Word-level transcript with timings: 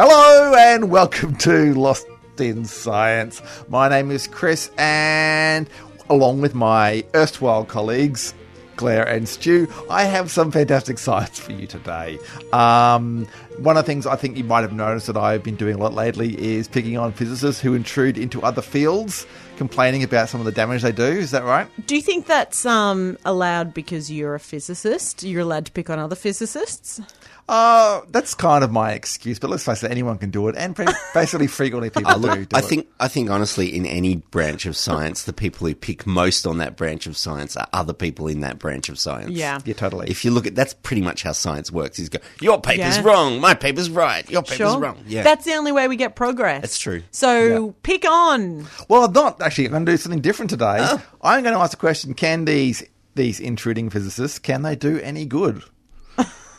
Hello 0.00 0.54
and 0.54 0.92
welcome 0.92 1.34
to 1.38 1.74
Lost 1.74 2.06
in 2.38 2.66
Science. 2.66 3.42
My 3.66 3.88
name 3.88 4.12
is 4.12 4.28
Chris, 4.28 4.70
and 4.78 5.68
along 6.08 6.40
with 6.40 6.54
my 6.54 7.04
erstwhile 7.16 7.64
colleagues, 7.64 8.32
Claire 8.76 9.02
and 9.02 9.28
Stu, 9.28 9.66
I 9.90 10.04
have 10.04 10.30
some 10.30 10.52
fantastic 10.52 10.98
science 10.98 11.40
for 11.40 11.50
you 11.50 11.66
today. 11.66 12.20
Um, 12.52 13.26
one 13.58 13.76
of 13.76 13.84
the 13.84 13.88
things 13.88 14.06
I 14.06 14.14
think 14.14 14.36
you 14.36 14.44
might 14.44 14.60
have 14.60 14.72
noticed 14.72 15.08
that 15.08 15.16
I've 15.16 15.42
been 15.42 15.56
doing 15.56 15.74
a 15.74 15.78
lot 15.78 15.94
lately 15.94 16.40
is 16.40 16.68
picking 16.68 16.96
on 16.96 17.10
physicists 17.10 17.60
who 17.60 17.74
intrude 17.74 18.16
into 18.16 18.40
other 18.42 18.62
fields, 18.62 19.26
complaining 19.56 20.04
about 20.04 20.28
some 20.28 20.40
of 20.40 20.44
the 20.44 20.52
damage 20.52 20.82
they 20.82 20.92
do. 20.92 21.02
Is 21.02 21.32
that 21.32 21.42
right? 21.42 21.66
Do 21.88 21.96
you 21.96 22.02
think 22.02 22.26
that's 22.26 22.64
um, 22.64 23.18
allowed 23.24 23.74
because 23.74 24.12
you're 24.12 24.36
a 24.36 24.40
physicist? 24.40 25.24
You're 25.24 25.42
allowed 25.42 25.66
to 25.66 25.72
pick 25.72 25.90
on 25.90 25.98
other 25.98 26.14
physicists? 26.14 27.00
Uh, 27.48 28.02
that's 28.10 28.34
kind 28.34 28.62
of 28.62 28.70
my 28.70 28.92
excuse, 28.92 29.38
but 29.38 29.48
let's 29.48 29.64
face 29.64 29.82
it, 29.82 29.90
anyone 29.90 30.18
can 30.18 30.30
do 30.30 30.48
it, 30.48 30.54
and 30.56 30.74
basically 31.14 31.46
frequently 31.46 31.88
people 31.88 32.10
Uh, 32.12 32.16
look, 32.16 32.34
do. 32.34 32.44
do 32.44 32.56
I 32.56 32.58
it. 32.58 32.64
think 32.66 32.88
I 33.00 33.08
think 33.08 33.30
honestly, 33.30 33.74
in 33.74 33.86
any 33.86 34.16
branch 34.16 34.66
of 34.66 34.76
science, 34.76 35.22
the 35.22 35.32
people 35.32 35.66
who 35.66 35.74
pick 35.74 36.06
most 36.06 36.46
on 36.46 36.58
that 36.58 36.76
branch 36.76 37.06
of 37.06 37.16
science 37.16 37.56
are 37.56 37.66
other 37.72 37.94
people 37.94 38.28
in 38.28 38.40
that 38.40 38.58
branch 38.58 38.90
of 38.90 38.98
science. 38.98 39.30
Yeah. 39.30 39.60
Yeah, 39.64 39.74
totally. 39.74 40.08
If 40.10 40.24
you 40.26 40.30
look 40.30 40.46
at 40.46 40.54
that's 40.54 40.74
pretty 40.74 41.00
much 41.00 41.22
how 41.22 41.32
science 41.32 41.72
works. 41.72 41.98
Is 41.98 42.10
go 42.10 42.18
your 42.42 42.60
paper's 42.60 42.98
Yeah. 42.98 43.02
wrong, 43.02 43.40
my 43.40 43.54
paper's 43.54 43.88
right, 43.88 44.28
your 44.30 44.42
paper's 44.42 44.56
Sure. 44.58 44.78
wrong. 44.78 44.98
Yeah, 45.06 45.22
That's 45.22 45.44
the 45.46 45.54
only 45.54 45.72
way 45.72 45.88
we 45.88 45.96
get 45.96 46.16
progress. 46.16 46.60
That's 46.60 46.78
true. 46.78 47.02
So 47.12 47.66
Yeah. 47.66 47.72
pick 47.82 48.04
on. 48.06 48.66
Well, 48.88 49.04
I'm 49.04 49.12
not 49.12 49.40
actually. 49.40 49.66
I'm 49.66 49.72
going 49.72 49.86
to 49.86 49.92
do 49.92 49.96
something 49.96 50.20
different 50.20 50.50
today. 50.50 50.76
Oh. 50.80 51.00
I'm 51.22 51.42
going 51.42 51.54
to 51.54 51.60
ask 51.60 51.70
the 51.70 51.76
question: 51.78 52.12
Can 52.12 52.44
these 52.44 52.82
these 53.14 53.40
intruding 53.40 53.88
physicists 53.90 54.38
can 54.38 54.62
they 54.62 54.76
do 54.76 55.00
any 55.00 55.24
good? 55.24 55.62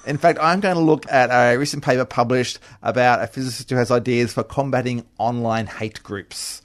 In 0.05 0.17
fact, 0.17 0.39
I'm 0.41 0.59
going 0.59 0.75
to 0.75 0.81
look 0.81 1.05
at 1.11 1.29
a 1.29 1.57
recent 1.57 1.83
paper 1.83 2.05
published 2.05 2.59
about 2.81 3.21
a 3.21 3.27
physicist 3.27 3.69
who 3.69 3.75
has 3.75 3.91
ideas 3.91 4.33
for 4.33 4.43
combating 4.43 5.05
online 5.17 5.67
hate 5.67 6.01
groups. 6.03 6.61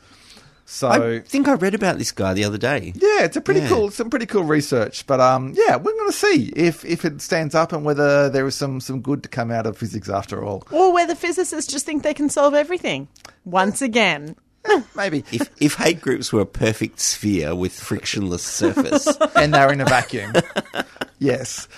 So 0.66 0.88
I 0.88 1.18
think 1.20 1.46
I 1.46 1.54
read 1.54 1.74
about 1.74 1.98
this 1.98 2.10
guy 2.10 2.32
the 2.32 2.44
other 2.44 2.58
day. 2.58 2.92
yeah, 2.96 3.22
it's 3.24 3.36
a 3.36 3.40
pretty 3.40 3.60
Yeah. 3.60 3.68
cool, 3.68 3.90
some 3.90 4.08
pretty 4.10 4.26
cool 4.26 4.44
research. 4.44 5.06
But 5.06 5.20
um, 5.20 5.52
yeah, 5.56 5.76
we're 5.76 5.92
going 5.92 6.10
to 6.10 6.16
see 6.16 6.52
if 6.56 6.84
if 6.84 7.04
it 7.04 7.20
stands 7.20 7.54
up 7.54 7.72
and 7.72 7.84
whether 7.84 8.28
there 8.30 8.46
is 8.46 8.54
some 8.54 8.80
some 8.80 9.00
good 9.00 9.22
to 9.24 9.28
come 9.28 9.50
out 9.50 9.66
of 9.66 9.76
physics 9.76 10.08
after 10.08 10.42
all. 10.42 10.66
Or 10.72 10.92
whether 10.92 11.14
physicists 11.14 11.70
just 11.70 11.84
think 11.86 12.02
they 12.02 12.14
can 12.14 12.30
solve 12.30 12.54
everything. 12.54 13.08
Once 13.44 13.82
again. 13.82 14.36
Maybe. 14.96 15.22
If 15.30 15.50
if 15.60 15.74
hate 15.74 16.00
groups 16.00 16.32
were 16.32 16.40
a 16.40 16.46
perfect 16.46 16.98
sphere 16.98 17.54
with 17.54 17.78
frictionless 17.78 18.42
surface, 18.42 19.06
and 19.36 19.52
they're 19.52 19.70
in 19.72 19.80
a 19.82 19.84
vacuum. 19.84 20.32
yes. 21.18 21.68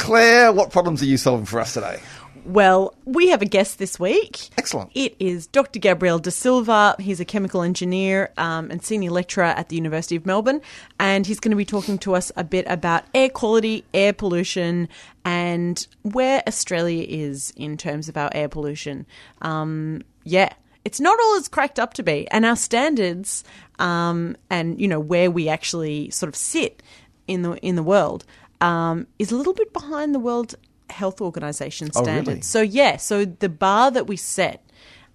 Claire, 0.00 0.50
what 0.50 0.70
problems 0.70 1.02
are 1.02 1.06
you 1.06 1.18
solving 1.18 1.44
for 1.44 1.60
us 1.60 1.74
today? 1.74 2.00
Well, 2.46 2.94
we 3.04 3.28
have 3.28 3.42
a 3.42 3.46
guest 3.46 3.78
this 3.78 4.00
week. 4.00 4.48
Excellent. 4.56 4.90
It 4.94 5.14
is 5.18 5.46
Dr. 5.46 5.78
Gabriel 5.78 6.18
da 6.18 6.30
Silva. 6.30 6.96
He's 6.98 7.20
a 7.20 7.24
chemical 7.26 7.60
engineer 7.60 8.32
um, 8.38 8.70
and 8.70 8.82
senior 8.82 9.10
lecturer 9.10 9.44
at 9.44 9.68
the 9.68 9.76
University 9.76 10.16
of 10.16 10.24
Melbourne. 10.24 10.62
And 10.98 11.26
he's 11.26 11.38
going 11.38 11.50
to 11.50 11.56
be 11.56 11.66
talking 11.66 11.98
to 11.98 12.14
us 12.14 12.32
a 12.34 12.42
bit 12.42 12.64
about 12.66 13.04
air 13.14 13.28
quality, 13.28 13.84
air 13.92 14.14
pollution, 14.14 14.88
and 15.26 15.86
where 16.00 16.42
Australia 16.48 17.04
is 17.06 17.52
in 17.54 17.76
terms 17.76 18.08
of 18.08 18.16
our 18.16 18.30
air 18.34 18.48
pollution. 18.48 19.04
Um, 19.42 20.02
yeah, 20.24 20.54
it's 20.86 20.98
not 20.98 21.20
all 21.20 21.36
as 21.36 21.46
cracked 21.46 21.78
up 21.78 21.92
to 21.94 22.02
be. 22.02 22.26
And 22.30 22.46
our 22.46 22.56
standards 22.56 23.44
um, 23.78 24.34
and, 24.48 24.80
you 24.80 24.88
know, 24.88 24.98
where 24.98 25.30
we 25.30 25.50
actually 25.50 26.08
sort 26.08 26.28
of 26.28 26.36
sit 26.36 26.82
in 27.28 27.42
the, 27.42 27.52
in 27.58 27.76
the 27.76 27.82
world 27.82 28.24
um, 28.60 29.06
is 29.18 29.30
a 29.32 29.36
little 29.36 29.54
bit 29.54 29.72
behind 29.72 30.14
the 30.14 30.18
World 30.18 30.54
Health 30.90 31.20
Organization 31.20 31.90
Oh, 31.94 32.02
standards. 32.02 32.28
really? 32.28 32.40
So 32.42 32.60
yeah, 32.62 32.96
so 32.96 33.24
the 33.24 33.48
bar 33.48 33.90
that 33.90 34.06
we 34.06 34.16
set 34.16 34.64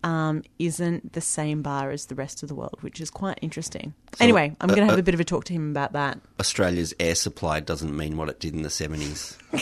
um, 0.04 0.44
isn't 0.60 1.14
the 1.14 1.22
same 1.22 1.62
bar 1.64 1.90
as 1.92 2.06
the 2.06 2.16
rest 2.16 2.44
of 2.44 2.50
the 2.50 2.56
world, 2.56 2.78
which 2.82 3.02
is 3.02 3.10
quite 3.10 3.40
interesting. 3.42 3.94
anyway, 4.20 4.56
I'm 4.62 4.68
going 4.70 4.82
to 4.82 4.86
have 4.86 5.00
a 5.00 5.04
bit 5.04 5.14
of 5.16 5.20
a 5.20 5.24
talk 5.24 5.46
to 5.46 5.54
him 5.54 5.72
about 5.72 5.94
that. 5.94 6.20
Australia's 6.40 6.94
air 7.00 7.16
supply 7.16 7.60
doesn't 7.60 7.96
mean 7.96 8.16
what 8.18 8.30
it 8.30 8.40
did 8.40 8.54
in 8.54 8.62
the 8.62 8.70
seventies. 8.70 9.38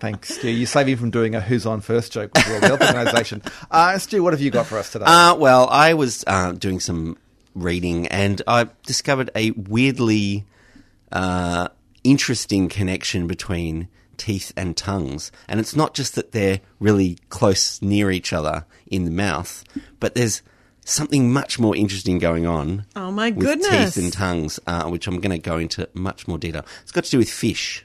Thanks, 0.00 0.34
Stu. 0.34 0.48
You 0.50 0.66
save 0.66 0.86
me 0.86 0.94
from 0.96 1.10
doing 1.10 1.34
a 1.34 1.40
who's 1.40 1.66
on 1.66 1.80
first 1.80 2.12
joke 2.12 2.32
with 2.34 2.44
the 2.44 2.50
World 2.52 2.64
Health 2.80 2.82
Organization. 2.96 3.42
Uh, 3.70 3.98
Stu, 3.98 4.22
what 4.22 4.32
have 4.32 4.40
you 4.40 4.50
got 4.50 4.66
for 4.66 4.78
us 4.78 4.90
today? 4.92 5.04
Uh, 5.06 5.34
well, 5.34 5.68
I 5.68 5.94
was 5.94 6.24
uh, 6.26 6.52
doing 6.52 6.78
some 6.80 7.16
reading 7.54 8.06
and 8.08 8.40
I 8.46 8.68
discovered 8.86 9.30
a 9.34 9.50
weirdly 9.52 10.44
uh, 11.14 11.68
interesting 12.02 12.68
connection 12.68 13.26
between 13.26 13.88
teeth 14.16 14.52
and 14.56 14.76
tongues. 14.76 15.32
And 15.48 15.58
it's 15.58 15.74
not 15.74 15.94
just 15.94 16.14
that 16.16 16.32
they're 16.32 16.60
really 16.78 17.18
close 17.30 17.80
near 17.80 18.10
each 18.10 18.32
other 18.32 18.66
in 18.86 19.04
the 19.04 19.10
mouth, 19.10 19.64
but 20.00 20.14
there's 20.14 20.42
something 20.84 21.32
much 21.32 21.58
more 21.58 21.74
interesting 21.74 22.18
going 22.18 22.46
on. 22.46 22.84
Oh, 22.94 23.10
my 23.10 23.30
with 23.30 23.46
goodness. 23.46 23.94
teeth 23.94 24.04
and 24.04 24.12
tongues, 24.12 24.60
uh, 24.66 24.88
which 24.88 25.06
I'm 25.06 25.20
going 25.20 25.30
to 25.30 25.38
go 25.38 25.56
into 25.58 25.88
much 25.94 26.28
more 26.28 26.38
detail. 26.38 26.66
It's 26.82 26.92
got 26.92 27.04
to 27.04 27.10
do 27.10 27.18
with 27.18 27.30
fish. 27.30 27.84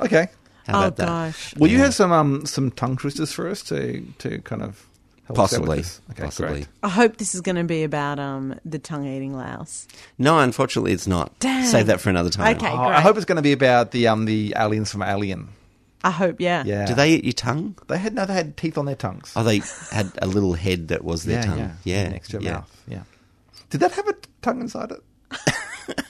okay. 0.00 0.28
How 0.66 0.76
oh 0.76 0.78
about 0.86 0.96
that? 0.96 1.06
gosh. 1.06 1.54
Well, 1.58 1.70
you 1.70 1.78
have 1.78 1.94
some 1.94 2.10
um, 2.10 2.46
some 2.46 2.70
tongue 2.70 2.96
twisters 2.96 3.32
for 3.32 3.48
us 3.48 3.62
to 3.64 4.02
to 4.20 4.38
kind 4.40 4.62
of 4.62 4.86
help 5.26 5.38
us 5.38 5.54
out 5.54 5.60
with 5.60 5.68
Possibly. 5.68 6.12
Okay, 6.12 6.22
Possibly. 6.24 6.52
great. 6.52 6.68
I 6.82 6.88
hope 6.88 7.16
this 7.16 7.34
is 7.34 7.40
going 7.40 7.56
to 7.56 7.64
be 7.64 7.82
about 7.84 8.18
um, 8.18 8.58
the 8.64 8.78
tongue 8.78 9.06
eating 9.06 9.36
louse. 9.36 9.86
No, 10.18 10.38
unfortunately, 10.38 10.92
it's 10.92 11.06
not. 11.06 11.38
Damn. 11.38 11.66
Save 11.66 11.86
that 11.86 12.00
for 12.00 12.10
another 12.10 12.30
time. 12.30 12.56
Okay. 12.56 12.70
Oh, 12.70 12.76
I 12.76 13.00
hope 13.00 13.16
it's 13.16 13.24
going 13.24 13.36
to 13.36 13.42
be 13.42 13.52
about 13.52 13.90
the 13.90 14.08
um 14.08 14.24
the 14.24 14.54
aliens 14.56 14.90
from 14.90 15.02
Alien. 15.02 15.48
I 16.02 16.10
hope, 16.10 16.38
yeah. 16.38 16.64
Yeah. 16.66 16.84
Do 16.84 16.94
they 16.94 17.14
eat 17.14 17.24
your 17.24 17.32
tongue? 17.32 17.78
They 17.88 17.96
had 17.96 18.14
no. 18.14 18.26
They 18.26 18.34
had 18.34 18.56
teeth 18.56 18.76
on 18.76 18.84
their 18.84 18.94
tongues. 18.94 19.32
Oh, 19.34 19.42
they 19.42 19.62
had 19.90 20.12
a 20.20 20.26
little 20.26 20.52
head 20.52 20.88
that 20.88 21.02
was 21.02 21.24
their 21.24 21.42
tongue. 21.42 21.72
Yeah, 21.84 22.08
next 22.10 22.28
to 22.28 22.32
your 22.34 22.42
yeah. 22.42 22.52
mouth. 22.52 22.82
Yeah. 22.86 23.02
Did 23.70 23.80
that 23.80 23.92
have 23.92 24.06
a 24.08 24.14
tongue 24.42 24.60
inside 24.60 24.92
it? 24.92 25.02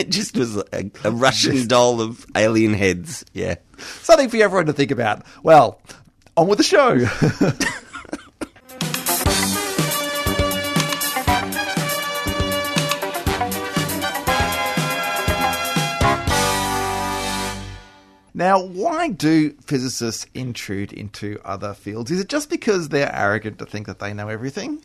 It 0.00 0.08
just 0.08 0.34
was 0.34 0.56
a, 0.56 0.90
a 1.04 1.10
Russian 1.10 1.66
doll 1.66 2.00
of 2.00 2.24
alien 2.34 2.72
heads. 2.72 3.22
Yeah. 3.34 3.56
Something 4.00 4.30
for 4.30 4.38
everyone 4.38 4.64
to 4.66 4.72
think 4.72 4.90
about. 4.90 5.26
Well, 5.42 5.78
on 6.38 6.48
with 6.48 6.56
the 6.56 6.64
show. 6.64 6.96
Now, 18.40 18.58
why 18.58 19.08
do 19.08 19.50
physicists 19.66 20.24
intrude 20.32 20.94
into 20.94 21.38
other 21.44 21.74
fields? 21.74 22.10
Is 22.10 22.20
it 22.20 22.30
just 22.30 22.48
because 22.48 22.88
they're 22.88 23.14
arrogant 23.14 23.58
to 23.58 23.66
think 23.66 23.86
that 23.86 23.98
they 23.98 24.14
know 24.14 24.30
everything? 24.30 24.82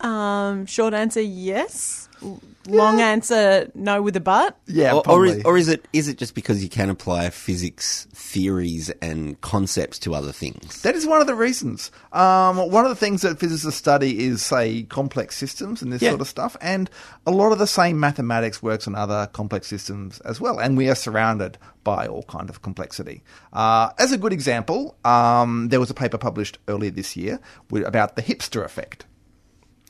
Um, 0.00 0.66
short 0.66 0.94
answer, 0.94 1.20
yes. 1.20 2.08
L- 2.22 2.40
Long 2.68 3.00
answer, 3.00 3.70
no 3.76 4.02
with 4.02 4.16
a 4.16 4.20
but. 4.20 4.56
Yeah, 4.66 4.94
or, 4.94 5.08
or, 5.08 5.24
is, 5.26 5.44
or 5.44 5.56
is 5.56 5.68
it 5.68 5.86
is 5.92 6.08
it 6.08 6.18
just 6.18 6.34
because 6.34 6.64
you 6.64 6.68
can 6.68 6.90
apply 6.90 7.30
physics 7.30 8.08
theories 8.12 8.90
and 9.00 9.40
concepts 9.40 10.00
to 10.00 10.16
other 10.16 10.32
things? 10.32 10.82
That 10.82 10.96
is 10.96 11.06
one 11.06 11.20
of 11.20 11.28
the 11.28 11.36
reasons. 11.36 11.92
Um, 12.12 12.56
one 12.56 12.84
of 12.84 12.88
the 12.88 12.96
things 12.96 13.22
that 13.22 13.38
physicists 13.38 13.78
study 13.78 14.24
is, 14.24 14.42
say, 14.42 14.82
complex 14.82 15.36
systems 15.36 15.80
and 15.80 15.92
this 15.92 16.02
Yeah. 16.02 16.10
sort 16.10 16.22
of 16.22 16.26
stuff. 16.26 16.56
And 16.60 16.90
a 17.24 17.30
lot 17.30 17.52
of 17.52 17.60
the 17.60 17.68
same 17.68 18.00
mathematics 18.00 18.60
works 18.60 18.88
on 18.88 18.96
other 18.96 19.28
complex 19.32 19.68
systems 19.68 20.18
as 20.22 20.40
well. 20.40 20.58
And 20.58 20.76
we 20.76 20.90
are 20.90 20.96
surrounded 20.96 21.58
by 21.84 22.08
all 22.08 22.24
kind 22.24 22.50
of 22.50 22.62
complexity. 22.62 23.22
Uh, 23.52 23.90
as 24.00 24.10
a 24.10 24.18
good 24.18 24.32
example, 24.32 24.96
um, 25.04 25.68
there 25.68 25.78
was 25.78 25.90
a 25.90 25.94
paper 25.94 26.18
published 26.18 26.58
earlier 26.66 26.90
this 26.90 27.16
year 27.16 27.38
about 27.84 28.16
the 28.16 28.22
hipster 28.22 28.64
effect. 28.64 29.06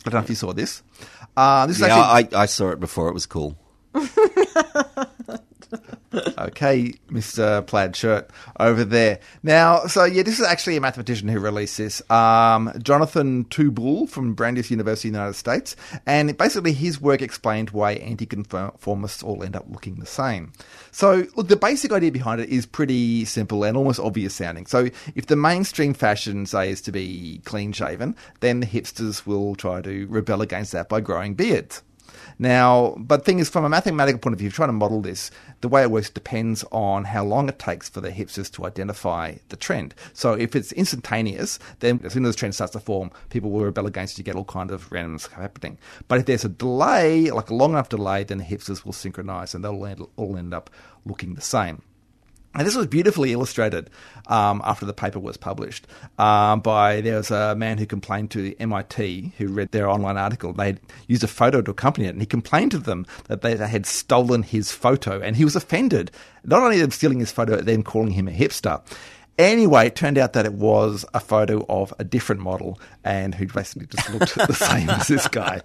I 0.06 0.10
don't 0.10 0.20
know 0.20 0.24
if 0.24 0.30
you 0.30 0.36
saw 0.36 0.52
this. 0.52 0.82
Uh, 1.36 1.66
this 1.66 1.76
is 1.76 1.82
Yeah, 1.82 1.98
actually 1.98 2.36
I, 2.36 2.42
I 2.42 2.46
saw 2.46 2.70
it 2.70 2.80
before. 2.80 3.08
It 3.08 3.14
was 3.14 3.26
cool. 3.26 3.58
okay, 6.38 6.94
Mr. 7.10 7.66
Plaid 7.66 7.96
Shirt 7.96 8.30
over 8.58 8.84
there. 8.84 9.20
Now, 9.42 9.86
so 9.86 10.04
yeah, 10.04 10.22
this 10.22 10.38
is 10.38 10.46
actually 10.46 10.76
a 10.76 10.80
mathematician 10.80 11.28
who 11.28 11.40
released 11.40 11.78
this. 11.78 12.02
Um, 12.10 12.72
Jonathan 12.82 13.44
Touboul 13.44 14.06
from 14.06 14.34
Brandeis 14.34 14.70
University 14.70 15.08
in 15.08 15.12
the 15.12 15.18
United 15.18 15.36
States. 15.36 15.76
And 16.06 16.36
basically, 16.36 16.72
his 16.72 17.00
work 17.00 17.22
explained 17.22 17.70
why 17.70 17.92
anti-conformists 17.92 19.22
all 19.22 19.42
end 19.42 19.56
up 19.56 19.66
looking 19.68 19.96
the 19.96 20.06
same. 20.06 20.52
So, 20.90 21.26
look, 21.36 21.48
the 21.48 21.56
basic 21.56 21.92
idea 21.92 22.12
behind 22.12 22.40
it 22.40 22.48
is 22.48 22.66
pretty 22.66 23.24
simple 23.24 23.64
and 23.64 23.76
almost 23.76 24.00
obvious 24.00 24.34
sounding. 24.34 24.66
So, 24.66 24.88
if 25.14 25.26
the 25.26 25.36
mainstream 25.36 25.94
fashion, 25.94 26.46
say, 26.46 26.70
is 26.70 26.80
to 26.82 26.92
be 26.92 27.40
clean 27.44 27.72
shaven, 27.72 28.16
then 28.40 28.60
the 28.60 28.66
hipsters 28.66 29.26
will 29.26 29.54
try 29.54 29.80
to 29.82 30.06
rebel 30.08 30.42
against 30.42 30.72
that 30.72 30.88
by 30.88 31.00
growing 31.00 31.34
beards. 31.34 31.82
Now, 32.38 32.94
but 32.98 33.24
thing 33.24 33.38
is, 33.38 33.48
from 33.48 33.64
a 33.64 33.68
mathematical 33.68 34.18
point 34.18 34.34
of 34.34 34.38
view, 34.38 34.50
trying 34.50 34.68
to 34.68 34.72
model 34.72 35.00
this, 35.00 35.30
the 35.60 35.68
way 35.68 35.82
it 35.82 35.90
works 35.90 36.10
depends 36.10 36.64
on 36.72 37.04
how 37.04 37.24
long 37.24 37.48
it 37.48 37.58
takes 37.58 37.88
for 37.88 38.00
the 38.00 38.10
hipsters 38.10 38.50
to 38.52 38.66
identify 38.66 39.36
the 39.48 39.56
trend. 39.56 39.94
So 40.12 40.34
if 40.34 40.54
it's 40.54 40.72
instantaneous, 40.72 41.58
then 41.80 42.00
as 42.04 42.12
soon 42.12 42.24
as 42.24 42.34
the 42.34 42.38
trend 42.38 42.54
starts 42.54 42.72
to 42.72 42.80
form, 42.80 43.10
people 43.30 43.50
will 43.50 43.64
rebel 43.64 43.86
against 43.86 44.14
it, 44.14 44.18
you 44.18 44.24
get 44.24 44.36
all 44.36 44.44
kind 44.44 44.70
of 44.70 44.90
randomness 44.90 45.30
happening. 45.30 45.78
But 46.08 46.20
if 46.20 46.26
there's 46.26 46.44
a 46.44 46.48
delay, 46.48 47.30
like 47.30 47.50
a 47.50 47.54
long 47.54 47.72
enough 47.72 47.88
delay, 47.88 48.24
then 48.24 48.38
the 48.38 48.44
hipsters 48.44 48.84
will 48.84 48.92
synchronize 48.92 49.54
and 49.54 49.64
they'll 49.64 50.08
all 50.16 50.36
end 50.36 50.54
up 50.54 50.70
looking 51.04 51.34
the 51.34 51.40
same. 51.40 51.82
And 52.56 52.66
this 52.66 52.74
was 52.74 52.86
beautifully 52.86 53.32
illustrated 53.32 53.90
um, 54.28 54.62
after 54.64 54.86
the 54.86 54.94
paper 54.94 55.18
was 55.18 55.36
published 55.36 55.86
um, 56.18 56.60
by 56.60 57.02
there 57.02 57.18
was 57.18 57.30
a 57.30 57.54
man 57.54 57.76
who 57.76 57.84
complained 57.84 58.30
to 58.30 58.54
MIT 58.58 59.34
who 59.36 59.48
read 59.48 59.72
their 59.72 59.88
online 59.88 60.16
article. 60.16 60.54
They 60.54 60.76
used 61.06 61.22
a 61.22 61.28
photo 61.28 61.60
to 61.60 61.70
accompany 61.70 62.06
it, 62.06 62.10
and 62.10 62.20
he 62.20 62.26
complained 62.26 62.70
to 62.70 62.78
them 62.78 63.06
that 63.28 63.42
they, 63.42 63.56
had 63.56 63.84
stolen 63.84 64.42
his 64.42 64.72
photo, 64.72 65.20
and 65.20 65.36
he 65.36 65.44
was 65.44 65.54
offended. 65.54 66.10
Not 66.44 66.62
only 66.62 66.80
them 66.80 66.90
stealing 66.90 67.20
his 67.20 67.30
photo, 67.30 67.56
but 67.56 67.66
then 67.66 67.82
calling 67.82 68.12
him 68.12 68.26
a 68.26 68.30
hipster. 68.32 68.80
Anyway, 69.38 69.88
it 69.88 69.96
turned 69.96 70.16
out 70.16 70.32
that 70.32 70.46
it 70.46 70.54
was 70.54 71.04
a 71.12 71.20
photo 71.20 71.66
of 71.68 71.92
a 71.98 72.04
different 72.04 72.40
model, 72.40 72.80
and 73.04 73.34
who 73.34 73.46
basically 73.46 73.86
just 73.86 74.10
looked 74.10 74.34
the 74.46 74.54
same 74.54 74.88
as 74.88 75.08
this 75.08 75.28
guy 75.28 75.60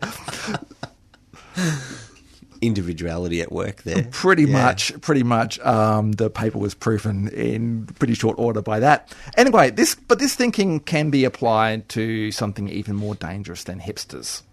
individuality 2.62 3.42
at 3.42 3.52
work 3.52 3.84
there. 3.84 4.04
Pretty 4.12 4.44
yeah. 4.44 4.64
much, 4.64 5.02
pretty 5.02 5.24
much. 5.24 5.60
Um, 5.60 6.14
the 6.14 6.30
paper 6.30 6.60
was 6.60 6.74
proven 6.74 7.28
in 7.30 7.88
pretty 7.88 8.14
short 8.14 8.38
order 8.38 8.62
by 8.62 8.80
that. 8.80 9.14
Anyway, 9.36 9.72
this 9.72 9.96
but 9.96 10.20
this 10.20 10.36
thinking 10.36 10.80
can 10.80 11.10
be 11.10 11.26
applied 11.26 11.90
to 11.90 12.32
something 12.32 12.70
even 12.70 12.96
more 12.96 13.16
dangerous 13.16 13.64
than 13.64 13.80
hipsters. 13.80 14.44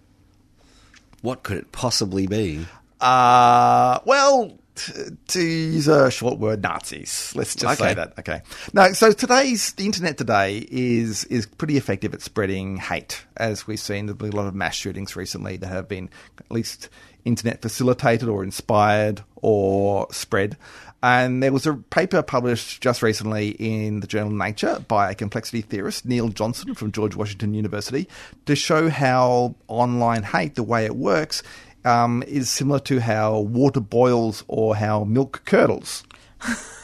What 1.20 1.42
could 1.42 1.58
it 1.58 1.72
possibly 1.72 2.26
be? 2.26 2.66
Uh, 3.00 3.98
well, 4.04 4.58
to 5.28 5.40
use 5.40 5.88
a 5.88 6.10
short 6.10 6.38
word, 6.38 6.62
Nazis. 6.62 7.32
Let's 7.34 7.54
just 7.54 7.80
okay. 7.80 7.90
say 7.90 7.94
that. 7.94 8.18
Okay. 8.18 8.42
No, 8.72 8.92
so 8.92 9.12
today's 9.12 9.72
the 9.72 9.86
internet 9.86 10.18
today 10.18 10.66
is 10.70 11.24
is 11.24 11.46
pretty 11.46 11.76
effective 11.76 12.14
at 12.14 12.22
spreading 12.22 12.76
hate, 12.76 13.24
as 13.36 13.66
we've 13.66 13.80
seen. 13.80 14.06
There's 14.06 14.18
been 14.18 14.32
a 14.32 14.36
lot 14.36 14.46
of 14.46 14.54
mass 14.54 14.74
shootings 14.74 15.16
recently 15.16 15.56
that 15.56 15.68
have 15.68 15.88
been 15.88 16.10
at 16.38 16.50
least 16.50 16.88
internet 17.24 17.62
facilitated 17.62 18.28
or 18.28 18.42
inspired 18.42 19.22
or 19.36 20.06
spread. 20.10 20.56
And 21.00 21.42
there 21.42 21.52
was 21.52 21.64
a 21.64 21.74
paper 21.74 22.22
published 22.22 22.80
just 22.80 23.02
recently 23.02 23.50
in 23.50 24.00
the 24.00 24.08
journal 24.08 24.32
Nature 24.32 24.84
by 24.88 25.12
a 25.12 25.14
complexity 25.14 25.60
theorist, 25.60 26.04
Neil 26.04 26.28
Johnson 26.28 26.74
from 26.74 26.90
George 26.90 27.14
Washington 27.14 27.54
University, 27.54 28.08
to 28.46 28.56
show 28.56 28.88
how 28.88 29.54
online 29.68 30.24
hate, 30.24 30.56
the 30.56 30.64
way 30.64 30.86
it 30.86 30.96
works, 30.96 31.44
um, 31.88 32.22
is 32.26 32.50
similar 32.50 32.78
to 32.80 33.00
how 33.00 33.40
water 33.40 33.80
boils 33.80 34.44
or 34.46 34.76
how 34.76 35.04
milk 35.04 35.42
curdles. 35.44 36.04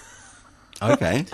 okay. 0.83 1.27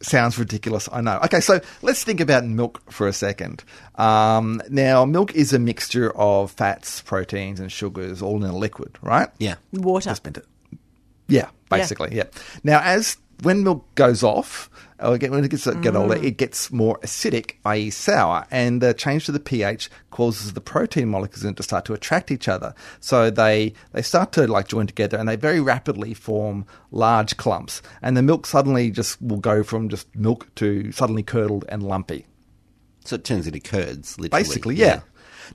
Sounds 0.00 0.38
ridiculous, 0.38 0.88
I 0.92 1.00
know. 1.00 1.18
Okay, 1.24 1.40
so 1.40 1.60
let's 1.82 2.04
think 2.04 2.20
about 2.20 2.44
milk 2.44 2.80
for 2.90 3.08
a 3.08 3.12
second. 3.12 3.64
Um, 3.96 4.62
now, 4.70 5.04
milk 5.04 5.34
is 5.34 5.52
a 5.52 5.58
mixture 5.58 6.16
of 6.16 6.52
fats, 6.52 7.02
proteins, 7.02 7.58
and 7.60 7.70
sugars 7.70 8.22
all 8.22 8.36
in 8.36 8.48
a 8.48 8.56
liquid, 8.56 8.96
right? 9.02 9.28
Yeah. 9.38 9.56
Water. 9.72 10.10
Yeah, 11.26 11.48
basically, 11.68 12.14
yeah. 12.14 12.24
yeah. 12.32 12.40
Now, 12.62 12.80
as 12.80 13.18
when 13.42 13.62
milk 13.62 13.94
goes 13.94 14.22
off, 14.22 14.70
when 14.98 15.44
it 15.44 15.50
gets 15.50 15.66
get 15.66 15.94
older, 15.94 16.16
mm. 16.16 16.24
it 16.24 16.38
gets 16.38 16.72
more 16.72 16.98
acidic, 17.00 17.54
i.e., 17.64 17.90
sour, 17.90 18.46
and 18.50 18.80
the 18.80 18.92
change 18.92 19.26
to 19.26 19.32
the 19.32 19.40
pH 19.40 19.88
causes 20.10 20.54
the 20.54 20.60
protein 20.60 21.08
molecules 21.08 21.54
to 21.54 21.62
start 21.62 21.84
to 21.84 21.92
attract 21.92 22.30
each 22.30 22.48
other. 22.48 22.74
So 23.00 23.30
they 23.30 23.74
they 23.92 24.02
start 24.02 24.32
to 24.32 24.46
like 24.46 24.68
join 24.68 24.86
together, 24.86 25.16
and 25.16 25.28
they 25.28 25.36
very 25.36 25.60
rapidly 25.60 26.14
form 26.14 26.66
large 26.90 27.36
clumps. 27.36 27.80
And 28.02 28.16
the 28.16 28.22
milk 28.22 28.46
suddenly 28.46 28.90
just 28.90 29.20
will 29.22 29.38
go 29.38 29.62
from 29.62 29.88
just 29.88 30.14
milk 30.16 30.52
to 30.56 30.90
suddenly 30.90 31.22
curdled 31.22 31.64
and 31.68 31.82
lumpy. 31.82 32.26
So 33.04 33.16
it 33.16 33.24
turns 33.24 33.46
into 33.46 33.60
curds, 33.60 34.18
literally. 34.18 34.42
Basically, 34.42 34.74
yeah. 34.74 34.86
yeah. 34.86 35.00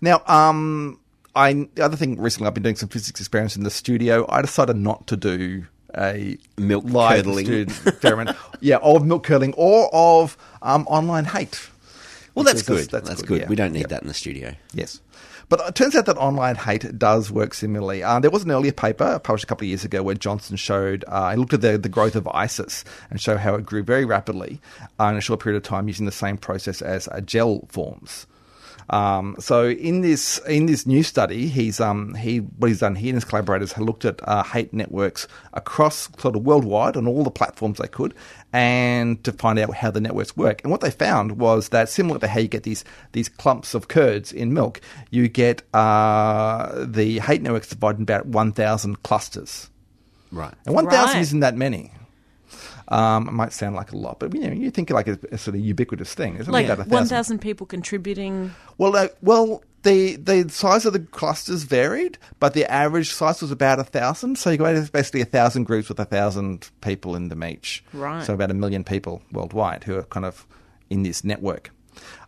Now, 0.02 0.22
um, 0.26 1.00
I 1.36 1.68
the 1.76 1.84
other 1.84 1.98
thing 1.98 2.20
recently, 2.20 2.48
I've 2.48 2.54
been 2.54 2.64
doing 2.64 2.78
some 2.78 2.90
physics 2.90 3.20
experiments 3.20 3.58
in 3.58 3.64
the 3.64 3.70
studio. 3.70 4.26
I 4.30 4.42
decided 4.42 4.78
not 4.78 5.06
to 5.08 5.18
do 5.18 5.66
a 5.98 6.38
milk 6.58 6.86
curdling 6.86 7.70
experiment, 7.88 8.38
yeah, 8.60 8.78
of 8.78 9.06
milk 9.06 9.24
curdling 9.24 9.54
or 9.56 9.90
of 9.94 10.38
um, 10.62 10.86
online 10.88 11.26
hate. 11.26 11.70
Well, 12.36 12.46
that's 12.46 12.64
good. 12.64 12.90
That's, 12.90 13.08
that's, 13.08 13.22
good. 13.22 13.28
good. 13.28 13.42
Yeah. 13.42 13.48
We 13.48 13.56
don't 13.56 13.74
need 13.74 13.90
that 13.90 14.02
in 14.02 14.08
the 14.08 14.14
studio. 14.14 14.56
Yes. 14.74 15.02
But 15.50 15.62
it 15.68 15.76
turns 15.76 15.96
out 15.96 16.06
that 16.08 16.18
online 16.18 16.56
hate 16.56 16.98
does 16.98 17.30
work 17.30 17.54
similarly. 17.54 18.02
Uh, 18.02 18.20
there 18.20 18.32
was 18.32 18.44
an 18.44 18.52
earlier 18.52 18.72
paper 18.72 19.20
published 19.20 19.44
a 19.44 19.48
couple 19.48 19.66
of 19.66 19.70
years 19.70 19.84
ago 19.86 20.02
where 20.02 20.16
Johnson 20.16 20.56
showed, 20.56 21.06
uh, 21.08 21.32
he 21.32 21.38
looked 21.38 21.54
at 21.54 21.62
the, 21.62 21.78
the 21.78 21.90
growth 21.90 22.16
of 22.16 22.28
ISIS 22.30 22.84
and 23.10 23.22
showed 23.22 23.38
how 23.38 23.54
it 23.56 23.66
grew 23.66 23.84
very 23.84 24.06
rapidly 24.06 24.62
uh, 25.00 25.06
in 25.06 25.18
a 25.18 25.22
short 25.22 25.42
period 25.42 25.58
of 25.58 25.64
time 25.64 25.88
using 25.88 26.06
the 26.06 26.12
same 26.12 26.38
process 26.38 26.82
as 26.82 27.08
gel 27.26 27.68
forms. 27.70 28.26
Um, 28.90 29.36
so 29.40 29.68
in 29.68 30.02
this 30.02 30.40
in 30.48 30.66
this 30.66 30.86
new 30.86 31.04
study, 31.04 31.48
he's 31.48 31.80
um, 31.80 32.16
he 32.16 32.40
what 32.40 32.68
he's 32.68 32.80
done 32.80 32.96
he 32.96 33.10
and 33.10 33.16
his 33.16 33.24
collaborators 33.26 33.74
have 33.74 33.86
looked 33.86 34.06
at 34.06 34.20
uh, 34.28 34.44
hate 34.44 34.74
networks 34.74 35.28
across 35.54 36.10
sort 36.20 36.36
of 36.36 36.44
worldwide 36.44 36.98
on 36.98 37.08
all 37.08 37.24
the 37.24 37.32
platforms 37.32 37.80
they 37.80 37.88
could, 37.88 38.14
and 38.52 39.24
to 39.24 39.32
find 39.32 39.58
out 39.60 39.74
how 39.76 39.90
the 39.92 40.02
networks 40.02 40.36
work. 40.36 40.62
And 40.64 40.72
what 40.72 40.82
they 40.82 40.92
found 40.92 41.40
was 41.40 41.70
that 41.70 41.90
similar 41.90 42.20
to 42.20 42.28
how 42.28 42.40
you 42.40 42.48
get 42.48 42.64
these 42.64 42.84
these 43.14 43.30
clumps 43.30 43.74
of 43.74 43.88
curds 43.88 44.34
in 44.34 44.54
milk, 44.54 44.82
you 45.12 45.28
get 45.28 45.64
uh, 45.74 46.86
the 46.86 47.20
hate 47.20 47.42
networks 47.42 47.70
divided 47.70 48.00
in 48.00 48.04
about 48.04 48.26
one 48.26 48.52
thousand 48.52 49.04
clusters. 49.04 49.70
Right, 50.32 50.54
and 50.66 50.76
one 50.76 50.90
thousand 50.90 51.16
right. 51.16 51.22
isn't 51.22 51.40
that 51.42 51.56
many. 51.56 51.92
Um, 52.90 53.28
it 53.28 53.32
might 53.32 53.54
sound 53.54 53.76
like 53.76 53.92
a 53.92 53.98
lot, 53.98 54.20
but 54.20 54.34
you 54.34 54.42
know, 54.42 54.54
you 54.54 54.70
think 54.72 54.90
like 54.90 55.08
a, 55.08 55.18
a 55.32 55.38
sort 55.38 55.56
of 55.56 55.62
ubiquitous 55.62 56.14
thing. 56.14 56.38
Isn't 56.38 56.52
like 56.52 56.68
one 56.88 57.06
thousand 57.06 57.40
people 57.40 57.66
contributing. 57.66 58.54
Well, 58.78 58.96
uh, 58.96 59.08
well, 59.22 59.64
the 59.84 60.16
the 60.18 60.50
size 60.50 60.86
of 60.86 60.94
the 60.94 61.00
clusters 61.00 61.64
varied, 61.64 62.18
but 62.40 62.54
the 62.54 62.70
average 62.70 63.12
size 63.14 63.42
was 63.42 63.52
about 63.52 63.80
a 63.80 63.84
thousand. 63.84 64.38
So 64.38 64.50
you 64.50 64.58
got 64.58 64.92
basically 64.92 65.22
a 65.22 65.26
thousand 65.26 65.66
groups 65.66 65.90
with 65.90 66.00
a 66.00 66.06
thousand 66.06 66.70
people 66.82 67.16
in 67.16 67.30
them 67.30 67.44
each. 67.44 67.84
Right. 67.94 68.24
So 68.24 68.34
about 68.34 68.52
a 68.52 68.56
million 68.56 68.84
people 68.84 69.22
worldwide 69.32 69.84
who 69.84 69.98
are 69.98 70.04
kind 70.04 70.26
of 70.26 70.46
in 70.90 71.04
this 71.04 71.24
network. 71.24 71.72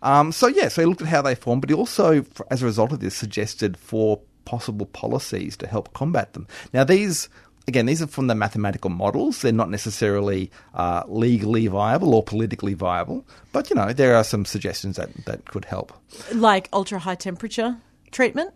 Um, 0.03 0.31
so 0.31 0.47
yeah, 0.47 0.67
so 0.67 0.81
he 0.81 0.85
looked 0.85 1.01
at 1.01 1.07
how 1.07 1.21
they 1.21 1.35
form, 1.35 1.59
but 1.59 1.69
he 1.69 1.75
also, 1.75 2.23
as 2.51 2.61
a 2.61 2.65
result 2.65 2.91
of 2.91 2.99
this, 2.99 3.15
suggested 3.15 3.77
four 3.77 4.21
possible 4.45 4.85
policies 4.85 5.57
to 5.57 5.67
help 5.67 5.91
combat 5.93 6.33
them. 6.33 6.47
Now 6.71 6.83
these 6.83 7.29
again, 7.67 7.85
these 7.85 8.01
are 8.01 8.07
from 8.07 8.27
the 8.27 8.35
mathematical 8.35 8.89
models. 8.89 9.41
They're 9.41 9.51
not 9.51 9.69
necessarily 9.69 10.51
uh, 10.73 11.03
legally 11.07 11.67
viable 11.67 12.13
or 12.13 12.23
politically 12.23 12.73
viable, 12.73 13.25
but 13.51 13.69
you 13.69 13.75
know 13.75 13.93
there 13.93 14.15
are 14.15 14.23
some 14.23 14.45
suggestions 14.45 14.97
that, 14.97 15.09
that 15.25 15.45
could 15.45 15.65
help. 15.65 15.93
Like 16.33 16.69
ultra 16.73 16.99
high 16.99 17.15
temperature 17.15 17.77
treatment. 18.11 18.53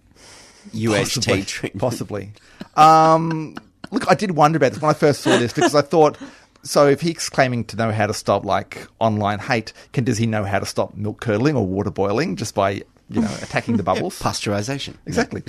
UHT 0.71 0.97
possibly, 0.97 1.43
treatment, 1.43 1.81
possibly. 1.81 2.31
Um, 2.75 3.55
look, 3.91 4.09
I 4.09 4.15
did 4.15 4.31
wonder 4.31 4.57
about 4.57 4.73
this 4.73 4.81
when 4.81 4.91
I 4.91 4.93
first 4.93 5.21
saw 5.21 5.37
this 5.37 5.53
because 5.53 5.75
I 5.75 5.81
thought. 5.81 6.17
So 6.61 6.87
if 6.87 6.99
he's 6.99 7.29
claiming 7.29 7.63
to 7.65 7.77
know 7.77 7.89
how 7.89 8.07
to 8.07 8.13
stop 8.13 8.43
like 8.43 8.85
online 8.99 9.39
hate, 9.39 9.71
can 9.93 10.03
does 10.03 10.17
he 10.17 10.25
know 10.25 10.43
how 10.43 10.59
to 10.59 10.65
stop 10.65 10.93
milk 10.93 11.21
curdling 11.21 11.55
or 11.55 11.65
water 11.65 11.89
boiling 11.89 12.35
just 12.35 12.53
by 12.53 12.81
you 13.09 13.21
know, 13.21 13.37
attacking 13.41 13.77
the 13.77 13.83
bubbles. 13.91 14.19
Pasteurization. 14.19 14.95
Exactly. 15.05 15.43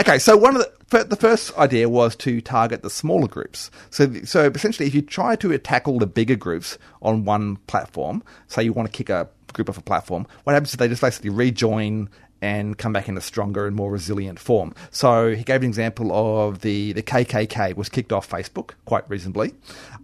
okay, 0.00 0.18
so 0.18 0.36
one 0.36 0.56
of 0.56 0.66
the 0.90 1.04
the 1.04 1.16
first 1.16 1.56
idea 1.56 1.88
was 1.88 2.16
to 2.16 2.40
target 2.40 2.82
the 2.82 2.90
smaller 2.90 3.28
groups. 3.28 3.70
So 3.90 4.12
so 4.24 4.46
essentially, 4.46 4.86
if 4.88 4.94
you 4.94 5.02
try 5.02 5.36
to 5.36 5.52
attack 5.52 5.86
all 5.86 5.98
the 5.98 6.06
bigger 6.06 6.36
groups 6.36 6.78
on 7.02 7.24
one 7.24 7.56
platform, 7.68 8.22
say 8.48 8.62
you 8.64 8.72
want 8.72 8.90
to 8.90 8.96
kick 8.96 9.08
a 9.08 9.28
group 9.52 9.68
off 9.70 9.78
a 9.78 9.82
platform, 9.82 10.26
what 10.42 10.52
happens 10.52 10.70
is 10.70 10.76
they 10.76 10.88
just 10.88 11.00
basically 11.00 11.30
rejoin 11.30 12.08
and 12.44 12.76
come 12.76 12.92
back 12.92 13.08
in 13.08 13.16
a 13.16 13.22
stronger 13.22 13.66
and 13.66 13.74
more 13.74 13.90
resilient 13.90 14.38
form. 14.38 14.74
So 14.90 15.34
he 15.34 15.42
gave 15.44 15.62
an 15.62 15.68
example 15.68 16.12
of 16.12 16.60
the, 16.60 16.92
the 16.92 17.02
KKK 17.02 17.74
was 17.74 17.88
kicked 17.88 18.12
off 18.12 18.28
Facebook 18.28 18.72
quite 18.84 19.08
reasonably. 19.08 19.54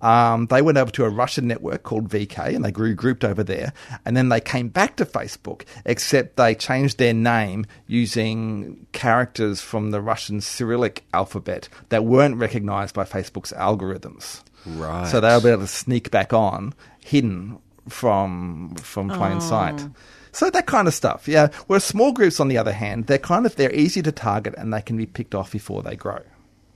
Um, 0.00 0.46
they 0.46 0.62
went 0.62 0.78
over 0.78 0.90
to 0.92 1.04
a 1.04 1.10
Russian 1.10 1.46
network 1.46 1.82
called 1.82 2.08
VK 2.08 2.56
and 2.56 2.64
they 2.64 2.72
grew 2.72 2.94
grouped 2.94 3.24
over 3.24 3.44
there. 3.44 3.74
And 4.06 4.16
then 4.16 4.30
they 4.30 4.40
came 4.40 4.68
back 4.68 4.96
to 4.96 5.04
Facebook, 5.04 5.64
except 5.84 6.36
they 6.36 6.54
changed 6.54 6.96
their 6.96 7.12
name 7.12 7.66
using 7.86 8.86
characters 8.92 9.60
from 9.60 9.90
the 9.90 10.00
Russian 10.00 10.40
Cyrillic 10.40 11.04
alphabet 11.12 11.68
that 11.90 12.06
weren't 12.06 12.36
recognized 12.36 12.94
by 12.94 13.04
Facebook's 13.04 13.52
algorithms. 13.52 14.42
Right. 14.64 15.06
So 15.08 15.20
they 15.20 15.28
were 15.28 15.52
able 15.52 15.62
to 15.62 15.66
sneak 15.66 16.10
back 16.10 16.32
on, 16.32 16.72
hidden 17.04 17.58
from 17.88 18.76
from 18.76 19.10
plain 19.10 19.40
sight. 19.40 19.86
So 20.32 20.50
that 20.50 20.66
kind 20.66 20.88
of 20.88 20.94
stuff, 20.94 21.28
yeah. 21.28 21.48
Whereas 21.66 21.84
small 21.84 22.12
groups, 22.12 22.40
on 22.40 22.48
the 22.48 22.58
other 22.58 22.72
hand, 22.72 23.06
they're 23.06 23.18
kind 23.18 23.46
of 23.46 23.56
they're 23.56 23.74
easy 23.74 24.02
to 24.02 24.12
target 24.12 24.54
and 24.56 24.72
they 24.72 24.82
can 24.82 24.96
be 24.96 25.06
picked 25.06 25.34
off 25.34 25.52
before 25.52 25.82
they 25.82 25.96
grow. 25.96 26.20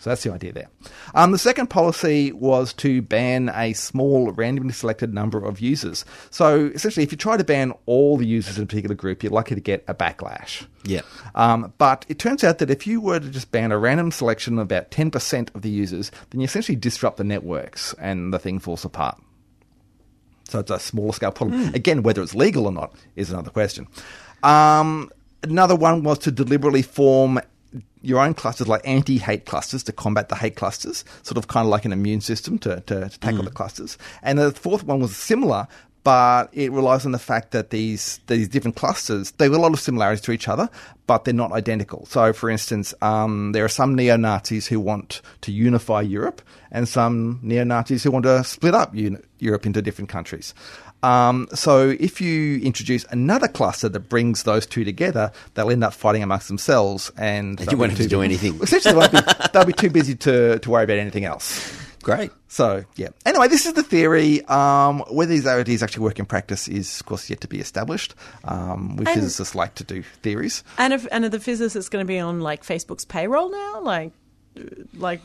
So 0.04 0.10
that's 0.10 0.22
the 0.22 0.34
idea 0.34 0.52
there. 0.52 0.68
Um, 1.14 1.32
the 1.32 1.38
second 1.38 1.68
policy 1.68 2.30
was 2.30 2.74
to 2.74 3.00
ban 3.00 3.50
a 3.54 3.72
small, 3.72 4.30
randomly 4.32 4.74
selected 4.74 5.14
number 5.14 5.42
of 5.42 5.60
users. 5.60 6.04
So 6.28 6.66
essentially, 6.74 7.04
if 7.04 7.10
you 7.10 7.16
try 7.16 7.38
to 7.38 7.44
ban 7.44 7.72
all 7.86 8.18
the 8.18 8.26
users 8.26 8.58
in 8.58 8.64
a 8.64 8.66
particular 8.66 8.94
group, 8.94 9.22
you're 9.22 9.32
likely 9.32 9.54
to 9.54 9.62
get 9.62 9.82
a 9.88 9.94
backlash. 9.94 10.66
Yeah. 10.84 11.00
Um, 11.34 11.72
but 11.78 12.04
it 12.10 12.18
turns 12.18 12.44
out 12.44 12.58
that 12.58 12.68
if 12.68 12.86
you 12.86 13.00
were 13.00 13.18
to 13.18 13.30
just 13.30 13.50
ban 13.50 13.72
a 13.72 13.78
random 13.78 14.10
selection 14.10 14.58
of 14.58 14.64
about 14.64 14.90
10% 14.90 15.54
of 15.54 15.62
the 15.62 15.70
users, 15.70 16.10
then 16.28 16.42
you 16.42 16.44
essentially 16.44 16.76
disrupt 16.76 17.16
the 17.16 17.24
networks 17.24 17.94
and 17.98 18.30
the 18.30 18.38
thing 18.38 18.58
falls 18.58 18.84
apart. 18.84 19.18
So 20.48 20.60
it's 20.60 20.70
a 20.70 20.78
smaller 20.78 21.12
scale 21.12 21.32
problem. 21.32 21.74
Again, 21.74 22.02
whether 22.02 22.22
it's 22.22 22.34
legal 22.34 22.66
or 22.66 22.72
not 22.72 22.94
is 23.16 23.30
another 23.30 23.50
question. 23.50 23.86
Um, 24.42 25.10
another 25.42 25.74
one 25.74 26.02
was 26.02 26.18
to 26.20 26.30
deliberately 26.30 26.82
form 26.82 27.40
your 28.02 28.20
own 28.20 28.34
clusters, 28.34 28.68
like 28.68 28.82
anti 28.84 29.18
hate 29.18 29.46
clusters, 29.46 29.82
to 29.84 29.92
combat 29.92 30.28
the 30.28 30.36
hate 30.36 30.56
clusters, 30.56 31.04
sort 31.22 31.38
of 31.38 31.48
kind 31.48 31.66
of 31.66 31.70
like 31.70 31.84
an 31.84 31.92
immune 31.92 32.20
system 32.20 32.58
to, 32.58 32.80
to, 32.82 33.08
to 33.08 33.20
tackle 33.20 33.42
the 33.42 33.50
clusters. 33.50 33.96
And 34.22 34.38
the 34.38 34.52
fourth 34.52 34.84
one 34.84 35.00
was 35.00 35.16
similar, 35.16 35.66
but 36.04 36.50
it 36.52 36.70
relies 36.70 37.06
on 37.06 37.12
the 37.12 37.18
fact 37.18 37.50
that 37.52 37.70
these 37.70 38.20
these 38.26 38.46
different 38.46 38.76
clusters 38.76 39.32
they 39.32 39.46
have 39.46 39.54
a 39.54 39.58
lot 39.58 39.72
of 39.72 39.80
similarities 39.80 40.20
to 40.20 40.32
each 40.32 40.48
other, 40.48 40.68
but 41.06 41.24
they're 41.24 41.34
not 41.34 41.52
identical. 41.52 42.06
So, 42.06 42.32
for 42.32 42.50
instance, 42.50 42.94
um, 43.02 43.52
there 43.52 43.64
are 43.64 43.68
some 43.68 43.94
neo 43.94 44.16
Nazis 44.16 44.66
who 44.66 44.78
want 44.78 45.22
to 45.40 45.50
unify 45.50 46.02
Europe, 46.02 46.42
and 46.70 46.86
some 46.86 47.40
neo 47.42 47.64
Nazis 47.64 48.04
who 48.04 48.10
want 48.10 48.24
to 48.24 48.44
split 48.44 48.74
up 48.74 48.94
Europe 49.38 49.66
into 49.66 49.82
different 49.82 50.10
countries. 50.10 50.54
Um, 51.02 51.48
so, 51.54 51.90
if 51.90 52.20
you 52.20 52.60
introduce 52.60 53.04
another 53.10 53.48
cluster 53.48 53.88
that 53.88 54.08
brings 54.08 54.44
those 54.44 54.66
two 54.66 54.84
together, 54.84 55.32
they'll 55.54 55.70
end 55.70 55.84
up 55.84 55.92
fighting 55.94 56.22
amongst 56.22 56.48
themselves, 56.48 57.10
and 57.16 57.58
And 57.58 57.58
they'll 57.58 57.72
you 57.72 57.78
won't 57.78 57.92
have 57.92 58.00
to 58.00 58.08
do 58.08 58.22
anything. 58.22 58.58
Essentially, 58.62 58.92
they 58.92 58.98
won't 58.98 59.12
be, 59.12 59.20
they'll 59.52 59.64
be 59.64 59.72
too 59.72 59.90
busy 59.90 60.14
to, 60.16 60.58
to 60.58 60.70
worry 60.70 60.84
about 60.84 60.98
anything 60.98 61.24
else. 61.24 61.83
Great. 62.04 62.30
So 62.48 62.84
yeah. 62.96 63.08
Anyway, 63.26 63.48
this 63.48 63.66
is 63.66 63.72
the 63.72 63.82
theory. 63.82 64.44
Um, 64.44 65.00
whether 65.10 65.30
these 65.30 65.46
ideas 65.46 65.82
actually 65.82 66.04
work 66.04 66.18
in 66.18 66.26
practice 66.26 66.68
is, 66.68 67.00
of 67.00 67.06
course, 67.06 67.28
yet 67.30 67.40
to 67.40 67.48
be 67.48 67.58
established. 67.58 68.14
Um, 68.44 68.96
we 68.96 69.06
And- 69.06 69.14
physicists 69.14 69.54
like 69.54 69.74
to 69.76 69.84
do 69.84 70.02
theories. 70.22 70.62
And 70.78 70.92
if 70.92 71.06
and 71.10 71.24
are 71.24 71.28
the 71.30 71.40
physicists 71.40 71.88
going 71.88 72.04
to 72.04 72.08
be 72.08 72.18
on 72.18 72.40
like 72.40 72.62
Facebook's 72.62 73.04
payroll 73.04 73.50
now? 73.50 73.80
Like, 73.80 74.12
like 74.94 75.20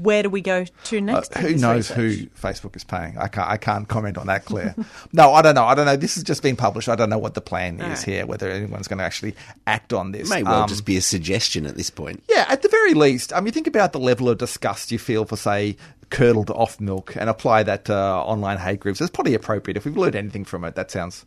where 0.00 0.22
do 0.22 0.30
we 0.30 0.40
go 0.40 0.64
to 0.84 0.96
Uh, 0.98 1.00
next? 1.00 1.34
with 1.34 1.42
who 1.42 1.56
knows 1.56 1.90
research? 1.90 1.96
who 1.96 2.26
Facebook 2.48 2.76
is 2.76 2.84
paying? 2.84 3.18
I 3.18 3.28
can't. 3.28 3.48
I 3.48 3.56
can't 3.56 3.86
comment 3.88 4.16
on 4.16 4.26
that, 4.28 4.44
Claire. 4.46 4.74
no, 5.12 5.32
I 5.34 5.42
don't 5.42 5.54
know. 5.54 5.64
I 5.64 5.74
don't 5.74 5.86
know. 5.86 5.96
This 5.96 6.14
has 6.14 6.24
just 6.24 6.42
been 6.42 6.56
published. 6.56 6.88
I 6.88 6.94
don't 6.96 7.10
know 7.10 7.18
what 7.18 7.34
the 7.34 7.40
plan 7.40 7.76
is 7.76 7.82
Alright. 7.82 8.02
here. 8.02 8.26
Whether 8.26 8.50
anyone's 8.50 8.88
going 8.88 8.98
to 8.98 9.04
actually 9.04 9.34
act 9.66 9.92
on 9.92 10.12
this. 10.12 10.30
May 10.30 10.42
well 10.42 10.62
Um, 10.62 10.68
just 10.68 10.84
be 10.84 10.96
a 10.96 11.02
suggestion 11.02 11.66
at 11.66 11.76
this 11.76 11.90
point. 11.90 12.22
Yeah, 12.28 12.46
at 12.48 12.62
the 12.62 12.68
very 12.68 12.94
least, 12.94 13.32
I 13.32 13.40
mean, 13.40 13.52
think 13.52 13.66
about 13.66 13.92
the 13.92 14.00
level 14.00 14.28
of 14.28 14.38
disgust 14.38 14.90
you 14.90 14.98
feel 14.98 15.24
for, 15.26 15.36
say, 15.36 15.76
curdled 16.08 16.50
off 16.50 16.80
milk, 16.80 17.14
and 17.16 17.28
apply 17.30 17.62
that 17.64 17.84
to 17.84 17.94
uh, 17.94 18.16
online 18.22 18.58
hate 18.58 18.80
groups. 18.80 19.00
It's 19.00 19.10
probably 19.10 19.34
appropriate. 19.34 19.76
If 19.76 19.84
we've 19.84 19.96
learned 19.96 20.16
anything 20.16 20.44
from 20.44 20.64
it, 20.64 20.74
that 20.74 20.90
sounds 20.90 21.24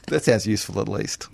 that 0.06 0.24
sounds 0.24 0.46
useful 0.46 0.80
at 0.80 0.88
least. 0.88 1.28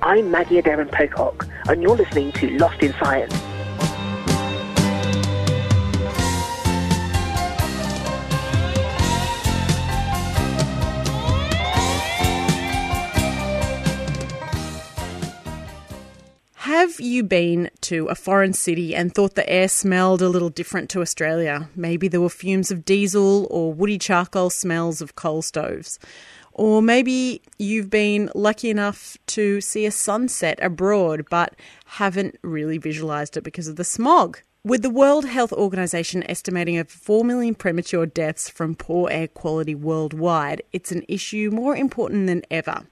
I'm 0.00 0.30
Maggie 0.30 0.62
Aderin-Pocock, 0.62 1.46
and 1.68 1.82
you're 1.82 1.96
listening 1.96 2.30
to 2.32 2.50
Lost 2.56 2.80
in 2.82 2.92
Science. 2.94 3.34
Have 16.54 17.00
you 17.00 17.24
been 17.24 17.70
to 17.80 18.06
a 18.06 18.14
foreign 18.14 18.52
city 18.52 18.94
and 18.94 19.12
thought 19.12 19.34
the 19.34 19.48
air 19.48 19.66
smelled 19.66 20.22
a 20.22 20.28
little 20.28 20.48
different 20.48 20.90
to 20.90 21.00
Australia? 21.00 21.68
Maybe 21.74 22.06
there 22.06 22.20
were 22.20 22.28
fumes 22.28 22.70
of 22.70 22.84
diesel 22.84 23.48
or 23.50 23.72
woody 23.72 23.98
charcoal 23.98 24.50
smells 24.50 25.00
of 25.00 25.16
coal 25.16 25.42
stoves. 25.42 25.98
Or 26.58 26.82
maybe 26.82 27.40
you've 27.60 27.88
been 27.88 28.30
lucky 28.34 28.68
enough 28.68 29.16
to 29.28 29.60
see 29.60 29.86
a 29.86 29.92
sunset 29.92 30.58
abroad 30.60 31.24
but 31.30 31.54
haven't 31.86 32.36
really 32.42 32.78
visualised 32.78 33.36
it 33.36 33.44
because 33.44 33.68
of 33.68 33.76
the 33.76 33.84
smog. 33.84 34.40
With 34.64 34.82
the 34.82 34.90
World 34.90 35.24
Health 35.24 35.52
Organization 35.52 36.28
estimating 36.28 36.76
over 36.76 36.90
4 36.90 37.24
million 37.24 37.54
premature 37.54 38.06
deaths 38.06 38.50
from 38.50 38.74
poor 38.74 39.08
air 39.08 39.28
quality 39.28 39.76
worldwide, 39.76 40.62
it's 40.72 40.90
an 40.90 41.04
issue 41.06 41.50
more 41.52 41.76
important 41.76 42.26
than 42.26 42.42
ever. 42.50 42.82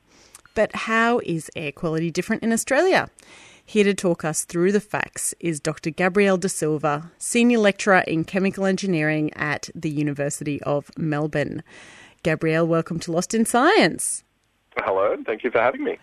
But 0.54 0.74
how 0.76 1.20
is 1.24 1.50
air 1.56 1.72
quality 1.72 2.12
different 2.12 2.44
in 2.44 2.52
Australia? 2.52 3.10
Here 3.64 3.82
to 3.82 3.94
talk 3.94 4.24
us 4.24 4.44
through 4.44 4.70
the 4.70 4.80
facts 4.80 5.34
is 5.40 5.58
Dr. 5.58 5.90
Gabriel 5.90 6.36
da 6.36 6.46
Silva, 6.46 7.10
Senior 7.18 7.58
Lecturer 7.58 8.04
in 8.06 8.22
Chemical 8.22 8.64
Engineering 8.64 9.32
at 9.34 9.70
the 9.74 9.90
University 9.90 10.62
of 10.62 10.92
Melbourne. 10.96 11.64
Gabriel, 12.22 12.66
welcome 12.66 12.98
to 13.00 13.12
Lost 13.12 13.34
in 13.34 13.44
Science. 13.44 14.24
Hello, 14.78 15.16
thank 15.24 15.44
you 15.44 15.50
for 15.50 15.60
having 15.60 15.84
me. 15.84 15.98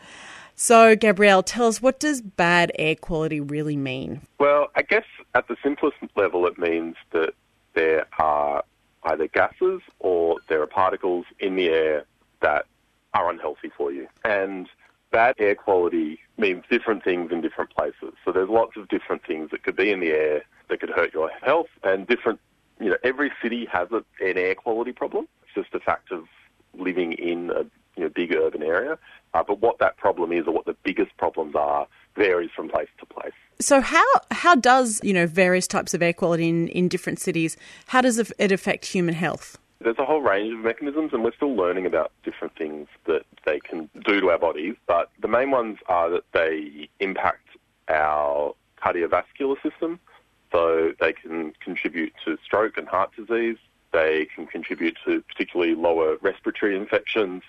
So, 0.55 0.95
Gabriel, 0.95 1.43
tell 1.43 1.67
us 1.67 1.81
what 1.81 1.99
does 1.99 2.21
bad 2.21 2.71
air 2.77 2.95
quality 2.95 3.39
really 3.39 3.75
mean? 3.75 4.21
Well, 4.39 4.67
I 4.75 4.83
guess 4.83 5.05
at 5.33 5.47
the 5.47 5.55
simplest 5.63 5.97
level, 6.15 6.45
it 6.45 6.59
means 6.59 6.95
that 7.11 7.33
there 7.73 8.05
are 8.19 8.63
either 9.05 9.27
gases 9.27 9.81
or 9.99 10.37
there 10.47 10.61
are 10.61 10.67
particles 10.67 11.25
in 11.39 11.55
the 11.55 11.67
air 11.69 12.05
that 12.41 12.65
are 13.13 13.29
unhealthy 13.29 13.71
for 13.75 13.91
you. 13.91 14.07
And 14.23 14.69
bad 15.11 15.35
air 15.39 15.55
quality 15.55 16.19
means 16.37 16.63
different 16.69 17.03
things 17.03 17.31
in 17.31 17.41
different 17.41 17.69
places. 17.71 18.13
So 18.23 18.31
there's 18.31 18.49
lots 18.49 18.77
of 18.77 18.87
different 18.89 19.25
things 19.25 19.51
that 19.51 19.63
could 19.63 19.75
be 19.75 19.91
in 19.91 19.99
the 19.99 20.09
air 20.09 20.43
that 20.69 20.79
could 20.79 20.89
hurt 20.89 21.13
your 21.13 21.29
health, 21.29 21.67
and 21.83 22.07
different, 22.07 22.39
you 22.79 22.89
know, 22.89 22.97
every 23.03 23.31
city 23.41 23.67
has 23.71 23.89
a, 23.91 24.03
an 24.23 24.37
air 24.37 24.55
quality 24.55 24.91
problem. 24.91 25.27
Just 25.55 25.73
a 25.73 25.79
fact 25.79 26.11
of 26.11 26.25
living 26.77 27.13
in 27.13 27.51
a 27.51 27.63
you 27.95 28.03
know, 28.03 28.09
big 28.09 28.33
urban 28.33 28.63
area. 28.63 28.97
Uh, 29.33 29.43
but 29.43 29.61
what 29.61 29.79
that 29.79 29.97
problem 29.97 30.31
is, 30.31 30.47
or 30.47 30.53
what 30.53 30.65
the 30.65 30.75
biggest 30.83 31.15
problems 31.17 31.55
are, 31.55 31.87
varies 32.15 32.51
from 32.55 32.69
place 32.69 32.89
to 32.99 33.05
place. 33.05 33.33
So, 33.59 33.81
how 33.81 34.05
how 34.31 34.55
does 34.55 34.99
you 35.03 35.13
know 35.13 35.27
various 35.27 35.67
types 35.67 35.93
of 35.93 36.01
air 36.01 36.13
quality 36.13 36.49
in, 36.49 36.67
in 36.69 36.87
different 36.87 37.19
cities? 37.19 37.57
How 37.87 38.01
does 38.01 38.19
it 38.19 38.51
affect 38.51 38.85
human 38.85 39.15
health? 39.15 39.57
There's 39.79 39.97
a 39.97 40.05
whole 40.05 40.21
range 40.21 40.53
of 40.53 40.59
mechanisms, 40.59 41.11
and 41.13 41.23
we're 41.23 41.33
still 41.33 41.55
learning 41.55 41.85
about 41.85 42.11
different 42.23 42.55
things 42.55 42.87
that 43.05 43.23
they 43.45 43.59
can 43.59 43.89
do 44.05 44.21
to 44.21 44.29
our 44.29 44.39
bodies. 44.39 44.75
But 44.87 45.09
the 45.19 45.27
main 45.27 45.51
ones 45.51 45.77
are 45.87 46.09
that 46.09 46.23
they 46.31 46.89
impact 46.99 47.47
our 47.89 48.53
cardiovascular 48.81 49.61
system, 49.61 49.99
so 50.51 50.93
they 50.99 51.13
can 51.13 51.53
contribute 51.63 52.13
to 52.25 52.37
stroke 52.43 52.77
and 52.77 52.87
heart 52.87 53.11
disease. 53.15 53.57
They 53.93 54.27
can 54.35 54.47
contribute 54.47 54.97
to 55.05 55.21
particularly 55.21 55.75
lower 55.75 56.17
respiratory 56.21 56.75
infections, 56.75 57.43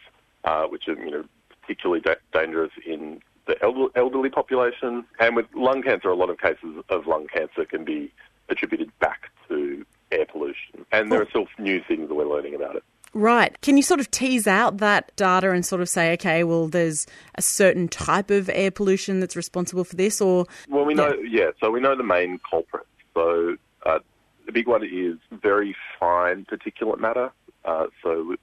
uh, 0.44 0.66
which 0.66 0.86
are 0.86 0.94
you 0.94 1.10
know 1.10 1.24
particularly 1.60 2.00
da- 2.00 2.14
dangerous 2.32 2.72
in 2.86 3.20
the 3.46 3.60
elder- 3.62 3.88
elderly 3.96 4.30
population. 4.30 5.04
And 5.18 5.34
with 5.34 5.46
lung 5.54 5.82
cancer, 5.82 6.08
a 6.08 6.14
lot 6.14 6.30
of 6.30 6.38
cases 6.38 6.82
of 6.88 7.06
lung 7.06 7.26
cancer 7.26 7.64
can 7.64 7.84
be 7.84 8.12
attributed 8.48 8.96
back 8.98 9.30
to 9.48 9.84
air 10.12 10.26
pollution. 10.26 10.84
And 10.92 11.10
there 11.10 11.20
are 11.20 11.28
still 11.28 11.46
new 11.58 11.82
things 11.86 12.08
that 12.08 12.14
we're 12.14 12.28
learning 12.28 12.54
about 12.54 12.76
it. 12.76 12.84
Right. 13.14 13.58
Can 13.60 13.76
you 13.76 13.82
sort 13.82 14.00
of 14.00 14.10
tease 14.10 14.46
out 14.46 14.78
that 14.78 15.14
data 15.16 15.52
and 15.52 15.64
sort 15.64 15.80
of 15.80 15.88
say, 15.88 16.12
okay, 16.14 16.42
well, 16.42 16.66
there's 16.66 17.06
a 17.36 17.42
certain 17.42 17.86
type 17.86 18.30
of 18.30 18.50
air 18.52 18.72
pollution 18.72 19.20
that's 19.20 19.36
responsible 19.36 19.84
for 19.84 19.94
this, 19.94 20.20
or 20.20 20.46
Well, 20.68 20.84
we 20.84 20.94
know, 20.94 21.14
yeah, 21.22 21.50
so 21.60 21.70
we 21.70 21.80
know 21.80 21.96
the 21.96 22.02
main 22.02 22.40
culprits. 22.48 22.88
So 23.14 23.56
uh, 23.86 24.00
the 24.46 24.52
big 24.52 24.66
one 24.66 24.84
is 24.84 25.16
very 25.30 25.74
fine 25.98 26.44
particulate 26.44 27.00
matter. 27.00 27.30
Uh, 27.64 27.86
so 28.02 28.36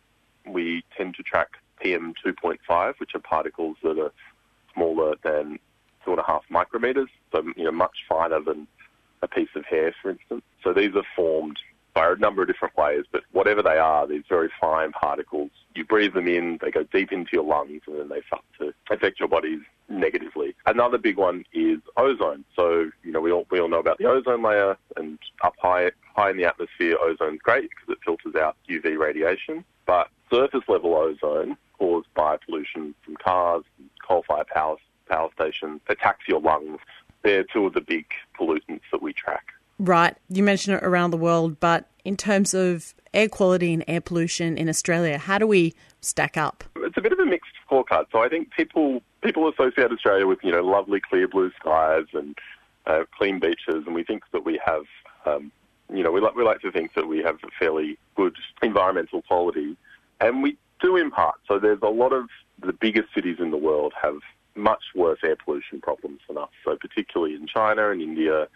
we 0.46 0.84
tend 0.98 1.16
to 1.16 1.24
track 1.24 1.50
PM 1.82 2.14
2.5, 2.26 2.94
which 3.00 3.16
are 3.16 3.20
particles 3.20 3.78
that 3.84 4.00
are 4.00 4.12
smaller 4.74 5.16
than 5.24 5.60
two 6.04 6.12
and 6.12 6.20
a 6.20 6.24
half 6.24 6.44
micrometers, 6.50 7.08
so 7.32 7.44
you 7.56 7.64
know 7.64 7.72
much 7.72 8.06
finer 8.10 8.40
than 8.40 8.68
a 9.22 9.28
piece 9.28 9.50
of 9.56 9.66
hair, 9.66 9.94
for 10.02 10.10
instance. 10.10 10.42
So 10.64 10.74
these 10.74 10.96
are 10.96 11.06
formed 11.16 11.60
by 11.94 12.12
a 12.12 12.16
number 12.16 12.42
of 12.42 12.48
different 12.48 12.76
ways, 12.78 13.06
but 13.12 13.24
whatever 13.32 13.62
they 13.62 13.78
are, 13.78 14.08
these 14.08 14.24
very 14.30 14.50
fine 14.60 14.92
particles, 14.92 15.52
you 15.76 15.86
breathe 15.86 16.14
them 16.14 16.28
in, 16.28 16.60
they 16.62 16.72
go 16.72 16.84
deep 16.84 17.12
into 17.12 17.32
your 17.34 17.44
lungs, 17.44 17.82
and 17.88 18.00
then 18.00 18.10
they 18.10 18.22
start 18.28 18.44
to 18.60 18.74
affect 18.90 19.20
your 19.20 19.30
bodies 19.30 19.60
negatively. 19.90 20.56
Another 20.66 20.98
big 20.98 21.18
one 21.18 21.44
is 21.54 21.80
ozone. 21.98 22.46
So, 22.56 22.90
you 23.04 23.12
know, 23.12 23.22
we 23.22 23.32
all, 23.32 23.46
we 23.52 23.60
all 23.60 23.68
know 23.68 23.80
about 23.80 23.98
the 23.98 24.06
ozone 24.06 24.42
layer, 24.42 24.78
and 24.98 25.20
up 25.44 25.56
high, 25.60 25.92
high 26.16 26.32
in 26.32 26.38
the 26.38 26.46
atmosphere, 26.46 26.98
ozone's 27.02 27.42
great 27.42 27.70
because 27.70 27.90
it 27.90 27.98
filters 28.06 28.36
out 28.36 28.56
UV 28.70 28.98
radiation. 28.98 29.64
But 29.86 30.10
surface 30.32 30.64
level 30.68 30.96
ozone 30.96 31.58
caused 31.78 32.08
by 32.14 32.38
pollution 32.38 32.96
from 33.04 33.16
cars, 33.18 33.64
coal-fired 34.08 34.48
power, 34.48 34.78
power 35.10 35.30
stations, 35.34 35.82
attacks 35.90 36.28
your 36.28 36.40
lungs. 36.40 36.80
They're 37.24 37.44
two 37.44 37.66
of 37.66 37.74
the 37.74 37.82
big 37.82 38.06
pollutants 38.40 38.82
that 38.92 39.02
we 39.02 39.14
track. 39.14 39.48
Right. 39.80 40.16
You 40.30 40.44
mentioned 40.44 40.78
it 40.78 40.84
around 40.84 41.12
the 41.12 41.18
world, 41.18 41.60
but 41.60 41.90
in 42.06 42.18
terms 42.18 42.54
of 42.54 42.94
air 43.14 43.30
quality 43.30 43.74
and 43.74 43.84
air 43.88 44.02
pollution 44.02 44.58
in 44.58 44.70
Australia, 44.70 45.18
how 45.18 45.38
do 45.38 45.48
we 45.48 45.74
stack 46.02 46.38
up? 46.38 46.64
It's 46.78 46.98
a 46.98 47.02
bit 47.02 47.12
of 47.12 47.20
a 47.20 47.26
mixed 47.26 47.52
scorecard. 47.70 48.06
So 48.12 48.20
I 48.20 48.30
think 48.30 48.52
people 48.52 49.02
people 49.22 49.48
associate 49.50 49.92
Australia 49.92 50.28
with 50.28 50.40
you 50.44 50.52
know 50.52 50.64
lovely 50.64 51.00
clear 51.00 51.28
blue 51.28 51.52
skies 51.60 52.06
and 52.14 52.38
uh, 52.86 53.04
clean 53.18 53.40
beaches, 53.40 53.84
and 53.86 53.94
we 53.94 54.04
think 54.04 54.24
that 54.32 54.46
we 54.46 54.60
have 54.64 54.84
um, 55.26 55.52
you 55.94 56.04
know 56.04 56.12
we 56.12 56.22
like 56.22 56.36
we 56.36 56.44
like 56.44 56.62
to 56.62 56.72
think 56.72 56.94
that 56.96 57.08
we 57.08 57.20
have 57.20 57.36
a 57.44 57.50
fairly 57.60 57.98
good 58.16 58.36
environmental 58.62 59.22
quality, 59.24 59.78
and 60.20 60.44
we 60.44 60.58
do 60.82 60.96
in 60.96 61.12
part. 61.12 61.36
So 61.48 61.60
there's 61.60 61.82
a 61.82 61.90
lot 61.90 62.14
of 62.14 62.30
the 62.62 62.74
biggest 62.74 63.14
cities 63.14 63.38
in 63.40 63.52
the 63.52 63.58
world 63.58 63.94
have 64.02 64.18
much 64.56 64.84
worse 64.96 65.20
air 65.24 65.36
pollution 65.36 65.80
problems 65.80 66.20
than 66.28 66.38
us. 66.38 66.50
So 66.66 66.76
particularly 66.76 67.36
in 67.36 67.48
China 67.48 67.90
and 67.90 68.02
India, 68.02 68.48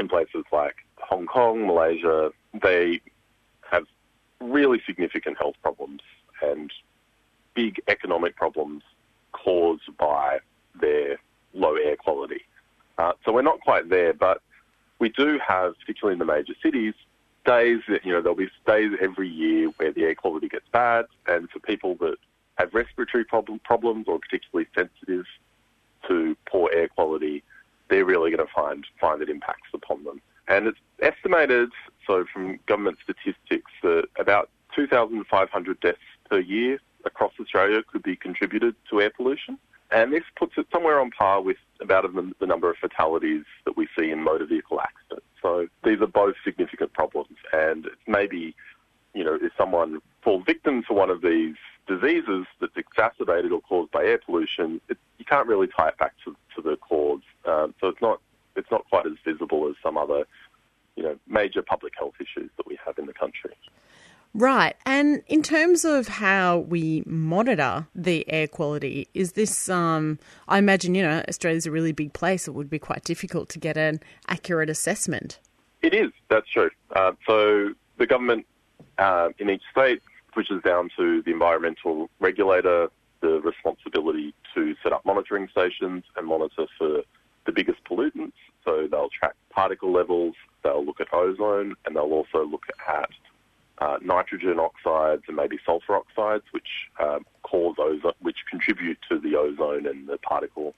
in 0.00 0.08
places 0.08 0.44
like 0.50 0.76
Hong 0.96 1.26
Kong, 1.26 1.66
Malaysia, 1.66 2.32
they 2.60 3.00
have 3.70 3.84
really 4.40 4.80
significant 4.86 5.38
health 5.38 5.54
problems 5.62 6.00
and 6.42 6.72
big 7.54 7.80
economic 7.86 8.34
problems 8.34 8.82
caused 9.32 9.96
by 9.98 10.38
their 10.80 11.18
low 11.52 11.74
air 11.76 11.96
quality. 11.96 12.42
Uh, 12.98 13.12
so 13.24 13.32
we're 13.32 13.42
not 13.42 13.60
quite 13.60 13.88
there, 13.90 14.12
but 14.12 14.40
we 14.98 15.10
do 15.10 15.38
have, 15.46 15.78
particularly 15.78 16.14
in 16.14 16.18
the 16.18 16.24
major 16.24 16.54
cities, 16.62 16.94
days 17.44 17.80
that, 17.88 18.04
you 18.04 18.12
know, 18.12 18.20
there'll 18.20 18.36
be 18.36 18.50
days 18.66 18.92
every 19.00 19.28
year 19.28 19.68
where 19.76 19.92
the 19.92 20.02
air 20.02 20.14
quality 20.14 20.48
gets 20.48 20.68
bad, 20.72 21.06
and 21.26 21.50
for 21.50 21.58
people 21.60 21.94
that 21.96 22.16
have 22.56 22.74
respiratory 22.74 23.24
problem, 23.24 23.58
problems 23.60 24.06
or 24.08 24.18
particularly 24.18 24.68
sensitive 24.74 25.26
to 26.08 26.36
poor 26.46 26.70
air 26.72 26.88
quality, 26.88 27.42
they're 27.90 28.04
really 28.04 28.30
going 28.30 28.46
to 28.46 28.52
find 28.52 28.86
find 28.98 29.20
it 29.20 29.28
impacts 29.28 29.68
upon 29.74 30.04
them. 30.04 30.22
And 30.48 30.66
it's 30.66 30.78
estimated, 31.02 31.70
so 32.06 32.24
from 32.32 32.58
government 32.66 32.98
statistics, 33.02 33.70
that 33.82 34.04
about 34.18 34.48
2,500 34.74 35.80
deaths 35.80 35.98
per 36.28 36.38
year 36.38 36.78
across 37.04 37.32
Australia 37.40 37.82
could 37.82 38.02
be 38.02 38.16
contributed 38.16 38.74
to 38.90 39.00
air 39.00 39.10
pollution. 39.10 39.58
And 39.90 40.12
this 40.12 40.22
puts 40.36 40.52
it 40.56 40.66
somewhere 40.72 41.00
on 41.00 41.10
par 41.10 41.42
with 41.42 41.56
about 41.80 42.04
the 42.12 42.46
number 42.46 42.70
of 42.70 42.76
fatalities 42.76 43.44
that 43.64 43.76
we 43.76 43.88
see 43.98 44.10
in 44.10 44.22
motor 44.22 44.46
vehicle 44.46 44.80
accidents. 44.80 45.26
So 45.42 45.66
these 45.84 46.00
are 46.00 46.06
both 46.06 46.36
significant 46.44 46.92
problems. 46.92 47.36
And 47.52 47.88
maybe, 48.06 48.54
you 49.14 49.24
know, 49.24 49.38
if 49.40 49.52
someone 49.58 49.98
falls 50.22 50.44
victim 50.46 50.84
to 50.84 50.92
one 50.94 51.10
of 51.10 51.22
these 51.22 51.56
diseases 51.88 52.46
that's 52.60 52.76
exacerbated 52.76 53.50
or 53.50 53.60
caused 53.62 53.90
by 53.90 54.04
air 54.04 54.18
pollution, 54.24 54.80
it, 54.88 54.98
you 55.20 55.26
can't 55.26 55.46
really 55.46 55.68
tie 55.68 55.88
it 55.88 55.98
back 55.98 56.14
to, 56.24 56.34
to 56.56 56.62
the 56.62 56.76
cause. 56.78 57.20
Um, 57.46 57.74
so 57.80 57.88
it's 57.88 58.00
not 58.00 58.20
it's 58.56 58.70
not 58.70 58.84
quite 58.88 59.06
as 59.06 59.12
visible 59.24 59.68
as 59.68 59.76
some 59.82 59.96
other, 59.96 60.24
you 60.96 61.04
know, 61.04 61.16
major 61.28 61.62
public 61.62 61.92
health 61.96 62.14
issues 62.18 62.50
that 62.56 62.66
we 62.66 62.76
have 62.84 62.98
in 62.98 63.06
the 63.06 63.12
country. 63.12 63.52
Right. 64.32 64.74
And 64.86 65.22
in 65.26 65.42
terms 65.42 65.84
of 65.84 66.08
how 66.08 66.58
we 66.58 67.02
monitor 67.06 67.86
the 67.94 68.28
air 68.30 68.48
quality, 68.48 69.08
is 69.12 69.32
this, 69.32 69.68
um, 69.68 70.18
I 70.48 70.58
imagine, 70.58 70.94
you 70.94 71.02
know, 71.02 71.22
Australia's 71.28 71.66
a 71.66 71.70
really 71.70 71.92
big 71.92 72.12
place. 72.12 72.48
It 72.48 72.52
would 72.52 72.70
be 72.70 72.78
quite 72.78 73.04
difficult 73.04 73.48
to 73.50 73.58
get 73.58 73.76
an 73.76 74.00
accurate 74.28 74.70
assessment. 74.70 75.38
It 75.82 75.94
is, 75.94 76.10
that's 76.28 76.48
true. 76.48 76.70
Uh, 76.94 77.12
so 77.26 77.70
the 77.98 78.06
government 78.06 78.46
uh, 78.98 79.30
in 79.38 79.50
each 79.50 79.62
state 79.70 80.00
pushes 80.32 80.62
down 80.62 80.90
to 80.96 81.22
the 81.22 81.32
environmental 81.32 82.08
regulator 82.20 82.88
the 83.20 83.40
responsibility 83.40 84.34
to 84.54 84.74
set 84.82 84.92
up 84.92 85.04
monitoring 85.04 85.48
stations 85.50 86.04
and 86.16 86.26
monitor 86.26 86.66
for 86.78 87.02
the 87.46 87.52
biggest 87.52 87.82
pollutants. 87.84 88.32
So 88.64 88.86
they'll 88.90 89.10
track 89.10 89.34
particle 89.50 89.92
levels, 89.92 90.34
they'll 90.62 90.84
look 90.84 91.00
at 91.00 91.12
ozone, 91.12 91.74
and 91.84 91.96
they'll 91.96 92.02
also 92.04 92.44
look 92.44 92.66
at 92.88 93.10
uh, 93.78 93.98
nitrogen 94.02 94.58
oxides 94.60 95.22
and 95.26 95.36
maybe 95.36 95.58
sulfur 95.64 95.96
oxides, 95.96 96.44
which 96.52 96.68
uh, 96.98 97.18
cause 97.42 97.76
ozone, 97.78 98.12
which 98.20 98.38
contribute 98.48 98.98
to 99.08 99.18
the 99.18 99.36
ozone 99.36 99.86
and 99.86 100.08
the 100.08 100.18
particle 100.18 100.74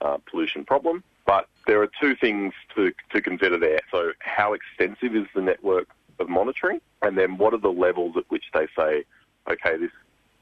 uh, 0.00 0.18
pollution 0.30 0.64
problem. 0.64 1.02
But 1.26 1.48
there 1.66 1.80
are 1.80 1.88
two 2.00 2.14
things 2.16 2.52
to, 2.74 2.92
to 3.12 3.22
consider 3.22 3.58
there. 3.58 3.80
So, 3.90 4.12
how 4.18 4.52
extensive 4.52 5.16
is 5.16 5.26
the 5.34 5.40
network 5.40 5.88
of 6.18 6.28
monitoring, 6.28 6.80
and 7.02 7.16
then 7.16 7.38
what 7.38 7.54
are 7.54 7.58
the 7.58 7.68
levels 7.72 8.16
at 8.16 8.24
which 8.28 8.44
they 8.52 8.66
say, 8.76 9.04
okay, 9.50 9.76
this 9.78 9.90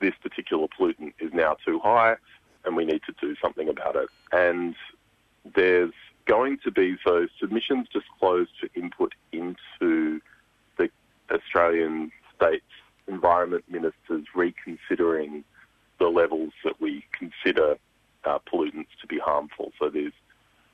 this 0.02 0.14
particular 0.20 0.66
pollutant 0.68 1.14
is 1.20 1.32
now 1.32 1.56
too 1.64 1.78
high, 1.78 2.16
and 2.66 2.76
we 2.76 2.84
need 2.84 3.00
to 3.06 3.14
do 3.20 3.34
something 3.40 3.68
about 3.68 3.96
it. 3.96 4.08
And 4.32 4.74
there's 5.54 5.94
going 6.26 6.58
to 6.64 6.70
be 6.70 6.96
so 7.04 7.26
submissions 7.40 7.86
disclosed 7.86 8.10
closed 8.18 8.50
for 8.60 8.68
input 8.78 9.14
into 9.32 10.20
the 10.76 10.88
Australian 11.30 12.12
states 12.36 12.64
environment 13.08 13.64
ministers 13.68 14.24
reconsidering 14.34 15.44
the 15.98 16.06
levels 16.06 16.52
that 16.64 16.80
we 16.80 17.04
consider 17.12 17.76
uh, 18.24 18.38
pollutants 18.52 18.94
to 19.00 19.06
be 19.08 19.18
harmful. 19.18 19.72
So 19.78 19.88
there's 19.88 20.12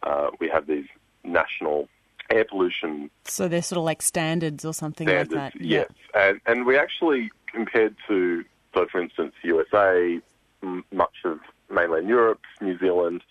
uh, 0.03 0.31
we 0.41 0.49
have 0.49 0.67
these 0.67 0.87
national 1.25 1.89
air 2.31 2.45
pollution. 2.45 3.11
So 3.25 3.49
they're 3.49 3.63
sort 3.63 3.79
of 3.79 3.85
like 3.85 4.03
standards 4.03 4.65
or 4.65 4.75
something 4.75 5.09
standards, 5.09 5.35
like 5.35 5.53
that. 5.55 5.61
Yes, 5.61 5.91
and 6.15 6.41
and 6.47 6.67
we 6.67 6.79
actually 6.79 7.31
compared 7.47 7.97
to 8.09 8.45
so 8.79 8.87
for 8.91 9.01
instance 9.01 9.35
USA, 9.43 10.21
m- 10.63 10.85
much 10.93 11.17
of 11.25 11.41
mainland 11.71 12.09
Europe, 12.09 12.41
New 12.61 12.79
Zealand. 12.79 13.23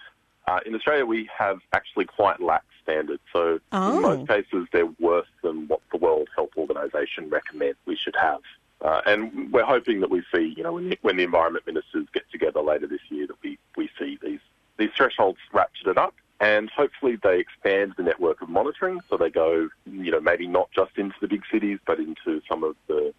Uh, 0.47 0.59
in 0.65 0.75
Australia, 0.75 1.05
we 1.05 1.29
have 1.37 1.59
actually 1.73 2.05
quite 2.05 2.39
lax 2.41 2.65
standards. 2.83 3.21
So 3.33 3.59
Oh. 3.71 3.95
in 3.95 4.01
most 4.01 4.27
cases, 4.27 4.67
they're 4.71 4.85
worse 4.99 5.27
than 5.41 5.67
what 5.67 5.81
the 5.91 5.97
World 5.97 6.27
Health 6.35 6.51
Organization 6.57 7.29
recommends 7.29 7.77
we 7.85 7.95
should 7.95 8.15
have. 8.15 8.41
Uh, 8.81 9.01
and 9.05 9.51
we're 9.51 9.65
hoping 9.65 10.01
that 10.01 10.09
we 10.09 10.21
see, 10.33 10.53
you 10.55 10.63
know, 10.63 10.73
when 10.73 10.89
the, 10.89 10.97
when 11.01 11.17
the 11.17 11.23
environment 11.23 11.65
ministers 11.65 12.05
get 12.13 12.29
together 12.31 12.61
later 12.61 12.87
this 12.87 13.01
year, 13.09 13.25
that 13.27 13.37
we, 13.43 13.57
we 13.75 13.89
see 13.99 14.17
these 14.21 14.39
these 14.77 14.91
thresholds 14.95 15.39
ratcheted 15.51 15.97
up, 15.97 16.13
and 16.39 16.69
hopefully 16.69 17.17
they 17.23 17.39
expand 17.39 17.95
the 17.97 18.03
network 18.03 18.41
of 18.43 18.47
monitoring. 18.49 18.99
So 19.09 19.17
they 19.17 19.31
go, 19.31 19.69
you 19.87 20.11
know, 20.11 20.19
maybe 20.21 20.45
not 20.45 20.69
just 20.71 20.91
into 20.97 21.15
the 21.19 21.27
big 21.27 21.41
cities, 21.51 21.79
but 21.87 21.97
into 21.97 22.43
some 22.47 22.63
of 22.63 22.75
the, 22.87 23.11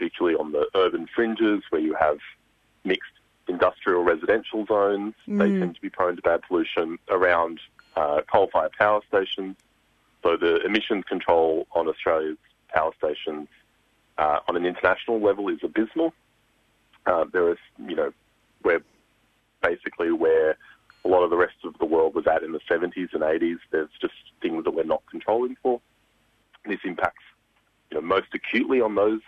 particularly 0.00 0.36
on 0.38 0.52
the 0.52 0.66
urban 0.74 1.06
fringes 1.14 1.62
where 1.68 1.80
you 1.80 1.94
have 1.94 2.18
mixed 2.84 3.12
industrial 3.48 4.02
residential 4.02 4.64
zones. 4.64 5.14
They 5.26 5.58
tend 5.58 5.74
to 5.74 5.80
be 5.80 5.90
prone 5.90 6.16
to 6.16 6.22
bad 6.22 6.40
pollution 6.48 6.98
around 7.10 7.60
uh, 7.96 8.22
coal-fired 8.32 8.72
power 8.78 9.00
stations. 9.08 9.56
So 10.22 10.36
the 10.38 10.64
emissions 10.64 11.04
control 11.04 11.66
on 11.72 11.86
Australia's 11.86 12.38
power 12.72 12.92
stations 12.96 13.48
uh, 14.16 14.40
on 14.48 14.56
an 14.56 14.64
international 14.64 15.20
level 15.20 15.48
is 15.48 15.58
abysmal. 15.62 16.14
Uh, 17.04 17.24
there 17.30 17.50
is, 17.50 17.58
you 17.86 17.96
know, 17.96 18.12
we're 18.62 18.82
basically 19.62 20.12
where 20.12 20.56
a 21.04 21.08
lot 21.08 21.22
of 21.24 21.30
the 21.30 21.36
rest 21.36 21.56
of 21.64 21.76
the 21.78 21.84
world 21.84 22.14
was 22.14 22.26
at 22.26 22.42
in 22.42 22.52
the 22.52 22.60
70s 22.70 23.12
and 23.12 23.22
80s. 23.22 23.58
There's 23.70 23.90
just 24.00 24.14
things 24.40 24.64
that 24.64 24.70
we're 24.70 24.84
not 24.84 25.02
controlling 25.10 25.56
for. 25.62 25.80
This 26.64 26.80
impacts, 26.84 27.24
you 27.90 27.96
know, 27.96 28.06
most 28.06 28.28
acutely 28.32 28.80
on 28.80 28.94
those 28.94 29.20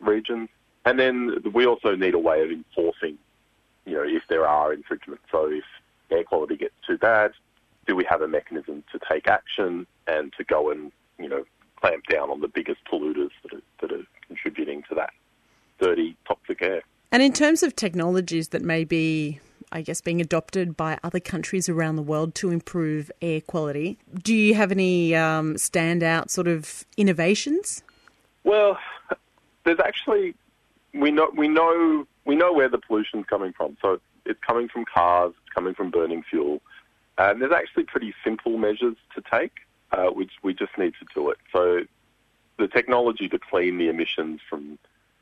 regions. 0.00 0.48
And 0.84 0.98
then 0.98 1.42
we 1.52 1.66
also 1.66 1.94
need 1.94 2.14
a 2.14 2.18
way 2.18 2.42
of 2.42 2.50
enforcing, 2.50 3.18
you 3.84 3.94
know, 3.94 4.02
if 4.04 4.22
there 4.28 4.46
are 4.46 4.72
infringements. 4.72 5.24
So 5.30 5.50
if 5.50 5.64
air 6.10 6.24
quality 6.24 6.56
gets 6.56 6.74
too 6.86 6.98
bad, 6.98 7.32
do 7.86 7.94
we 7.94 8.04
have 8.08 8.22
a 8.22 8.28
mechanism 8.28 8.84
to 8.92 9.00
take 9.10 9.26
action 9.26 9.86
and 10.06 10.32
to 10.38 10.44
go 10.44 10.70
and, 10.70 10.92
you 11.18 11.28
know, 11.28 11.44
clamp 11.80 12.04
down 12.06 12.30
on 12.30 12.40
the 12.40 12.48
biggest 12.48 12.80
polluters 12.90 13.30
that 13.42 13.54
are, 13.54 13.62
that 13.80 13.92
are 13.92 14.04
contributing 14.26 14.82
to 14.88 14.94
that 14.94 15.10
dirty, 15.80 16.16
toxic 16.26 16.62
air? 16.62 16.82
And 17.12 17.22
in 17.22 17.32
terms 17.32 17.62
of 17.62 17.74
technologies 17.74 18.48
that 18.48 18.62
may 18.62 18.84
be, 18.84 19.40
I 19.72 19.82
guess, 19.82 20.00
being 20.00 20.20
adopted 20.20 20.76
by 20.76 20.98
other 21.02 21.20
countries 21.20 21.68
around 21.68 21.96
the 21.96 22.02
world 22.02 22.34
to 22.36 22.50
improve 22.50 23.10
air 23.20 23.40
quality, 23.40 23.98
do 24.22 24.34
you 24.34 24.54
have 24.54 24.70
any 24.70 25.14
um, 25.14 25.54
standout 25.54 26.30
sort 26.30 26.48
of 26.48 26.84
innovations? 26.96 27.82
Well, 28.44 28.78
there's 29.64 29.80
actually 29.80 30.34
we 30.92 31.10
know 31.10 31.30
we 31.36 31.48
know 31.48 32.06
we 32.24 32.36
know 32.36 32.52
where 32.52 32.68
the 32.68 32.78
pollution's 32.78 33.26
coming 33.26 33.52
from. 33.52 33.76
So 33.80 34.00
it's 34.26 34.40
coming 34.40 34.68
from 34.68 34.84
cars, 34.84 35.32
it's 35.42 35.54
coming 35.54 35.74
from 35.74 35.90
burning 35.90 36.22
fuel, 36.22 36.60
and 37.18 37.40
there's 37.40 37.52
actually 37.52 37.84
pretty 37.84 38.14
simple 38.24 38.58
measures 38.58 38.96
to 39.14 39.22
take, 39.30 39.52
uh, 39.92 40.06
which 40.06 40.32
we 40.42 40.54
just 40.54 40.76
need 40.78 40.94
to 41.00 41.06
do 41.14 41.30
it. 41.30 41.38
So 41.52 41.82
the 42.58 42.68
technology 42.68 43.28
to 43.28 43.38
clean 43.38 43.78
the 43.78 43.88
emissions 43.88 44.40
from 44.48 44.78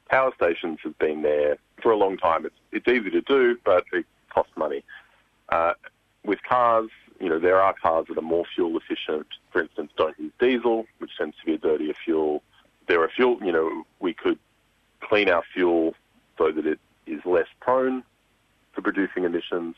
power 0.09 0.33
stations 0.35 0.79
has 0.85 0.93
been 0.95 1.23
there 1.23 1.59
for 1.83 1.93
a 1.93 1.97
long 1.97 2.17
time. 2.17 2.47
It's 2.47 2.57
it's 2.73 2.89
easy 2.89 3.11
to 3.11 3.21
do, 3.21 3.59
but 3.65 3.85
it 3.93 4.07
costs 4.31 4.53
money. 4.57 4.85
Uh, 5.49 5.75
with 6.25 6.43
cars, 6.43 6.91
you 7.21 7.29
know, 7.29 7.39
there 7.39 7.61
are 7.61 7.75
cars 7.75 8.07
that 8.09 8.19
are 8.19 8.23
more 8.23 8.45
fuel 8.55 8.77
efficient. 8.77 9.27
For 9.51 9.63
instance, 9.63 9.91
don't 9.97 10.19
use 10.19 10.33
diesel, 10.39 10.87
which 10.99 11.17
tends 11.17 11.37
to 11.39 11.47
be 11.47 11.55
a 11.55 11.59
dirtier 11.59 11.95
fuel. 12.05 12.43
There 12.89 13.03
are 13.03 13.11
fuel, 13.15 13.39
you 13.43 13.53
know, 13.53 13.85
we 14.01 14.15
could 14.15 14.39
clean 15.01 15.29
our 15.29 15.43
fuel 15.55 15.95
so 16.37 16.51
that 16.51 16.67
it 16.67 16.81
is 17.07 17.21
less 17.25 17.47
prone 17.61 18.03
to 18.75 18.83
producing 18.83 19.25
emissions. 19.25 19.77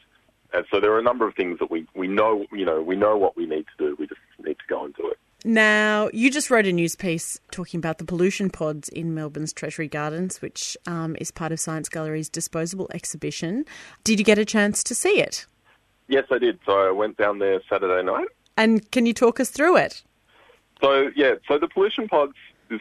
And 0.52 0.64
so 0.70 0.80
there 0.80 0.92
are 0.92 0.98
a 0.98 1.02
number 1.02 1.26
of 1.26 1.34
things 1.34 1.58
that 1.60 1.70
we, 1.70 1.86
we 1.94 2.08
know, 2.08 2.44
you 2.52 2.64
know, 2.64 2.82
we 2.82 2.96
know 2.96 3.16
what 3.16 3.36
we 3.36 3.46
need 3.46 3.66
to 3.76 3.86
do. 3.86 3.96
We 3.98 4.06
just 4.06 4.20
need 4.44 4.58
to 4.58 4.64
go 4.68 4.84
and 4.84 4.94
do 4.94 5.08
it. 5.08 5.18
Now, 5.42 6.10
you 6.12 6.30
just 6.30 6.50
wrote 6.50 6.66
a 6.66 6.72
news 6.72 6.96
piece 6.96 7.40
talking 7.50 7.78
about 7.78 7.98
the 7.98 8.04
pollution 8.04 8.50
pods 8.50 8.90
in 8.90 9.14
Melbourne's 9.14 9.54
Treasury 9.54 9.88
Gardens, 9.88 10.42
which 10.42 10.76
um, 10.86 11.16
is 11.18 11.30
part 11.30 11.50
of 11.50 11.58
Science 11.58 11.88
Gallery's 11.88 12.28
disposable 12.28 12.90
exhibition. 12.92 13.64
Did 14.04 14.18
you 14.18 14.24
get 14.24 14.38
a 14.38 14.44
chance 14.44 14.84
to 14.84 14.94
see 14.94 15.20
it? 15.20 15.46
Yes, 16.08 16.24
I 16.30 16.38
did. 16.38 16.58
So 16.66 16.88
I 16.88 16.90
went 16.90 17.16
down 17.16 17.38
there 17.38 17.60
Saturday 17.70 18.04
night. 18.04 18.28
And 18.56 18.90
can 18.90 19.06
you 19.06 19.14
talk 19.14 19.40
us 19.40 19.48
through 19.48 19.78
it? 19.78 20.02
So 20.82 21.10
yeah, 21.16 21.34
so 21.48 21.58
the 21.58 21.68
pollution 21.68 22.08
pods 22.08 22.34
is 22.70 22.80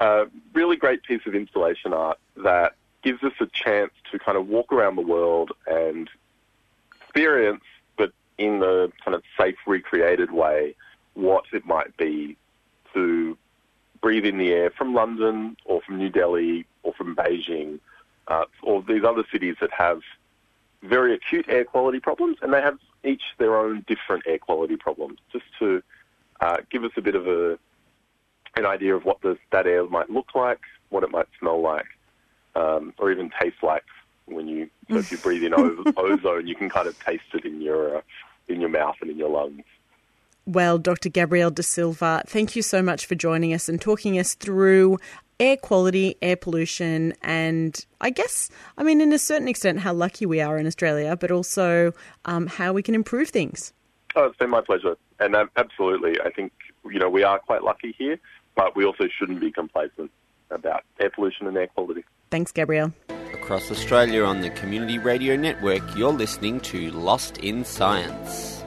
a 0.00 0.26
really 0.52 0.76
great 0.76 1.02
piece 1.02 1.22
of 1.26 1.34
installation 1.34 1.92
art 1.92 2.18
that 2.36 2.74
gives 3.02 3.22
us 3.22 3.32
a 3.40 3.46
chance 3.46 3.92
to 4.10 4.18
kind 4.18 4.36
of 4.36 4.48
walk 4.48 4.72
around 4.72 4.96
the 4.96 5.02
world 5.02 5.52
and 5.66 6.08
experience, 7.00 7.62
but 7.96 8.12
in 8.38 8.60
the 8.60 8.90
kind 9.04 9.14
of 9.14 9.22
safe, 9.38 9.56
recreated 9.66 10.32
way, 10.32 10.74
what 11.14 11.44
it 11.52 11.66
might 11.66 11.96
be 11.96 12.36
to 12.92 13.36
breathe 14.00 14.24
in 14.24 14.38
the 14.38 14.52
air 14.52 14.70
from 14.70 14.94
London 14.94 15.56
or 15.64 15.80
from 15.82 15.98
New 15.98 16.10
Delhi 16.10 16.66
or 16.82 16.92
from 16.94 17.14
Beijing 17.14 17.78
uh, 18.28 18.44
or 18.62 18.82
these 18.82 19.04
other 19.04 19.24
cities 19.30 19.56
that 19.60 19.70
have 19.70 20.00
very 20.82 21.14
acute 21.14 21.46
air 21.48 21.64
quality 21.64 22.00
problems, 22.00 22.36
and 22.42 22.52
they 22.52 22.60
have 22.60 22.78
each 23.04 23.22
their 23.38 23.56
own 23.56 23.84
different 23.86 24.24
air 24.26 24.38
quality 24.38 24.76
problems, 24.76 25.18
just 25.32 25.44
to 25.58 25.82
uh, 26.40 26.58
give 26.70 26.84
us 26.84 26.92
a 26.96 27.00
bit 27.00 27.14
of 27.14 27.26
a 27.26 27.58
an 28.56 28.66
idea 28.66 28.94
of 28.94 29.04
what 29.04 29.20
the, 29.22 29.36
that 29.52 29.66
air 29.66 29.86
might 29.88 30.10
look 30.10 30.34
like, 30.34 30.60
what 30.90 31.02
it 31.02 31.10
might 31.10 31.26
smell 31.38 31.60
like, 31.60 31.86
um, 32.54 32.92
or 32.98 33.10
even 33.10 33.30
taste 33.40 33.62
like 33.62 33.84
when 34.26 34.48
you 34.48 34.70
so 34.90 34.98
if 34.98 35.10
you 35.10 35.18
breathe 35.18 35.42
in 35.42 35.54
ozone, 35.96 36.46
you 36.46 36.54
can 36.54 36.68
kind 36.68 36.86
of 36.86 36.98
taste 37.04 37.24
it 37.34 37.44
in 37.44 37.60
your 37.60 37.98
uh, 37.98 38.00
in 38.48 38.60
your 38.60 38.70
mouth 38.70 38.96
and 39.00 39.10
in 39.10 39.18
your 39.18 39.30
lungs. 39.30 39.64
Well, 40.46 40.76
Dr. 40.76 41.08
Gabriel 41.08 41.50
da 41.50 41.62
Silva, 41.62 42.22
thank 42.26 42.54
you 42.54 42.60
so 42.60 42.82
much 42.82 43.06
for 43.06 43.14
joining 43.14 43.54
us 43.54 43.68
and 43.68 43.80
talking 43.80 44.18
us 44.18 44.34
through 44.34 44.98
air 45.40 45.56
quality, 45.56 46.16
air 46.20 46.36
pollution, 46.36 47.14
and 47.22 47.84
I 48.00 48.10
guess, 48.10 48.50
I 48.76 48.82
mean, 48.82 49.00
in 49.00 49.12
a 49.12 49.18
certain 49.18 49.48
extent, 49.48 49.80
how 49.80 49.94
lucky 49.94 50.26
we 50.26 50.40
are 50.40 50.58
in 50.58 50.66
Australia, 50.66 51.16
but 51.16 51.30
also 51.30 51.92
um, 52.26 52.46
how 52.46 52.72
we 52.72 52.82
can 52.82 52.94
improve 52.94 53.30
things. 53.30 53.72
Oh, 54.16 54.26
it's 54.26 54.36
been 54.36 54.50
my 54.50 54.60
pleasure, 54.60 54.96
and 55.18 55.34
um, 55.34 55.50
absolutely, 55.56 56.20
I 56.20 56.30
think 56.30 56.52
you 56.84 56.98
know 56.98 57.08
we 57.08 57.24
are 57.24 57.38
quite 57.38 57.64
lucky 57.64 57.94
here, 57.98 58.18
but 58.56 58.76
we 58.76 58.84
also 58.84 59.04
shouldn't 59.18 59.40
be 59.40 59.50
complacent 59.50 60.10
about 60.50 60.82
air 61.00 61.10
pollution 61.10 61.46
and 61.46 61.56
air 61.56 61.66
quality. 61.68 62.04
Thanks, 62.30 62.52
Gabriel. 62.52 62.92
Across 63.32 63.70
Australia 63.70 64.24
on 64.24 64.40
the 64.40 64.50
Community 64.50 64.98
Radio 64.98 65.36
Network, 65.36 65.82
you're 65.96 66.12
listening 66.12 66.60
to 66.60 66.90
Lost 66.92 67.38
in 67.38 67.64
Science. 67.64 68.62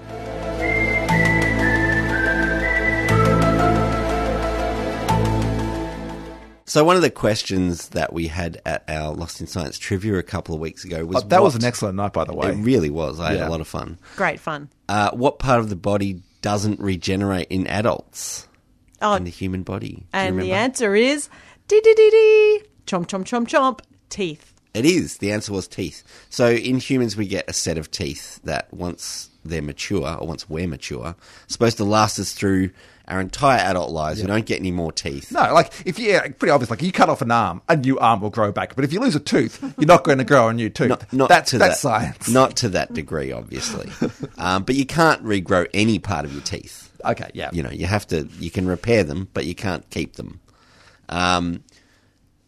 So 6.69 6.83
one 6.83 6.97
of 6.97 7.01
the 7.01 7.09
questions 7.09 7.89
that 7.89 8.11
we 8.11 8.27
had 8.27 8.61
at 8.65 8.83
our 8.89 9.13
Lost 9.13 9.39
in 9.39 9.47
Science 9.47 9.79
trivia 9.79 10.17
a 10.17 10.23
couple 10.23 10.53
of 10.53 10.59
weeks 10.59 10.83
ago 10.83 11.05
was 11.05 11.23
Oh, 11.23 11.27
that 11.29 11.41
was 11.41 11.55
an 11.55 11.63
excellent 11.63 11.95
night, 11.95 12.11
by 12.11 12.25
the 12.25 12.33
way. 12.35 12.49
It 12.51 12.55
really 12.57 12.89
was. 12.89 13.21
I 13.21 13.31
had 13.31 13.47
a 13.47 13.49
lot 13.49 13.61
of 13.61 13.67
fun. 13.69 13.97
Great 14.17 14.39
fun. 14.39 14.69
Uh, 14.89 15.11
what 15.11 15.39
part 15.39 15.59
of 15.59 15.69
the 15.69 15.77
body 15.77 16.21
doesn't 16.41 16.79
regenerate 16.81 17.47
in 17.49 17.67
adults 17.67 18.47
Oh, 19.01 19.13
in 19.15 19.23
the 19.23 19.29
human 19.29 19.63
body? 19.63 19.95
Do 19.95 20.03
and 20.13 20.41
the 20.41 20.53
answer 20.53 20.95
is 20.95 21.29
dee 21.67 21.81
dee 21.81 21.93
dee 21.93 22.09
dee. 22.09 22.61
Chomp, 22.85 23.07
chomp, 23.07 23.25
chomp, 23.25 23.47
chomp. 23.47 23.79
Teeth. 24.09 24.53
It 24.73 24.85
is. 24.85 25.17
The 25.17 25.31
answer 25.31 25.51
was 25.53 25.67
teeth. 25.67 26.03
So 26.29 26.49
in 26.51 26.77
humans, 26.77 27.17
we 27.17 27.27
get 27.27 27.49
a 27.49 27.53
set 27.53 27.77
of 27.77 27.91
teeth 27.91 28.39
that 28.43 28.71
once 28.73 29.29
they're 29.43 29.61
mature, 29.61 30.17
or 30.19 30.27
once 30.27 30.49
we're 30.49 30.67
mature, 30.67 31.15
supposed 31.47 31.77
to 31.77 31.83
last 31.83 32.19
us 32.19 32.33
through 32.33 32.71
our 33.07 33.21
entire 33.21 33.59
adult 33.59 33.91
lives. 33.91 34.21
We 34.21 34.27
don't 34.27 34.45
get 34.45 34.59
any 34.59 34.71
more 34.71 34.91
teeth. 34.91 35.31
No, 35.31 35.53
like 35.53 35.71
if 35.85 35.97
you, 35.97 36.09
yeah, 36.09 36.21
pretty 36.27 36.49
obvious. 36.51 36.69
Like 36.69 36.81
you 36.81 36.91
cut 36.91 37.09
off 37.09 37.21
an 37.21 37.31
arm, 37.31 37.61
a 37.69 37.75
new 37.75 37.97
arm 37.99 38.19
will 38.21 38.29
grow 38.29 38.51
back. 38.51 38.75
But 38.75 38.83
if 38.83 38.91
you 38.91 38.99
lose 38.99 39.15
a 39.15 39.19
tooth, 39.19 39.61
you're 39.77 39.87
not 39.87 40.03
going 40.03 40.17
to 40.17 40.23
grow 40.23 40.49
a 40.49 40.53
new 40.53 40.69
tooth. 40.69 40.89
Not, 40.89 41.13
not 41.13 41.29
that's 41.29 41.51
to 41.51 41.57
that's 41.57 41.81
that, 41.81 41.89
science. 41.89 42.29
Not 42.29 42.57
to 42.57 42.69
that 42.69 42.93
degree, 42.93 43.31
obviously. 43.31 43.89
um, 44.37 44.63
but 44.63 44.75
you 44.75 44.85
can't 44.85 45.23
regrow 45.23 45.67
any 45.73 45.99
part 45.99 46.25
of 46.25 46.33
your 46.33 46.41
teeth. 46.43 46.86
Okay. 47.05 47.29
Yeah. 47.33 47.49
You 47.53 47.63
know, 47.63 47.71
you 47.71 47.85
have 47.85 48.07
to. 48.07 48.27
You 48.39 48.51
can 48.51 48.67
repair 48.67 49.03
them, 49.03 49.27
but 49.33 49.45
you 49.45 49.55
can't 49.55 49.87
keep 49.89 50.15
them. 50.15 50.39
Um, 51.09 51.63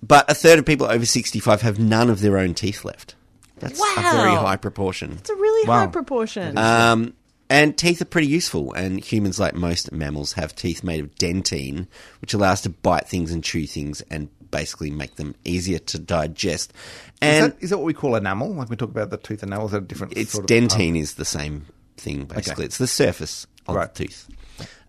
but 0.02 0.30
a 0.30 0.34
third 0.34 0.60
of 0.60 0.66
people 0.66 0.88
over 0.88 1.06
sixty-five 1.06 1.62
have 1.62 1.80
none 1.80 2.10
of 2.10 2.22
their 2.22 2.38
own 2.38 2.54
teeth 2.54 2.86
left. 2.86 3.16
That's 3.60 3.80
a 3.80 4.02
very 4.02 4.36
high 4.36 4.56
proportion. 4.56 5.14
It's 5.20 5.30
a 5.30 5.36
really 5.36 5.68
Wow. 5.68 5.80
high 5.80 5.88
proportion. 5.88 6.58
Um, 6.58 7.14
and 7.50 7.78
teeth 7.78 8.02
are 8.02 8.06
pretty 8.06 8.28
useful, 8.28 8.74
and 8.74 9.04
humans, 9.04 9.40
like 9.40 9.56
most 9.56 9.92
mammals, 9.92 10.34
have 10.34 10.56
teeth 10.56 10.84
made 10.84 11.02
of 11.02 11.16
dentine, 11.16 11.88
which 12.22 12.34
allows 12.34 12.62
to 12.62 12.70
bite 12.70 13.08
things 13.10 13.32
and 13.32 13.44
chew 13.44 13.66
things 13.66 14.02
and 14.10 14.30
basically 14.52 14.92
make 14.92 15.16
them 15.16 15.36
easier 15.44 15.80
to 15.80 16.00
digest. 16.00 16.72
is, 16.72 17.14
And 17.22 17.52
that, 17.52 17.58
is 17.64 17.70
that 17.72 17.78
what 17.78 17.86
we 17.86 17.94
call 17.94 18.16
enamel? 18.16 18.54
Like 18.54 18.70
we 18.70 18.76
talk 18.76 18.90
about 18.90 19.10
the 19.10 19.18
tooth 19.18 19.44
enamel? 19.44 19.66
Is 19.66 19.72
that 19.74 19.78
a 19.80 19.82
different 19.82 20.14
it's 20.16 20.32
sort 20.32 20.44
of 20.44 20.48
dentine 20.48 20.96
is 20.98 21.16
the 21.16 21.26
same 21.26 21.66
thing, 21.98 22.26
basically. 22.26 22.54
Okay. 22.54 22.66
It's 22.66 22.78
the 22.78 22.88
surface 22.88 23.46
of 23.70 23.76
Right. 23.76 23.94
the 23.94 24.06
tooth. 24.06 24.28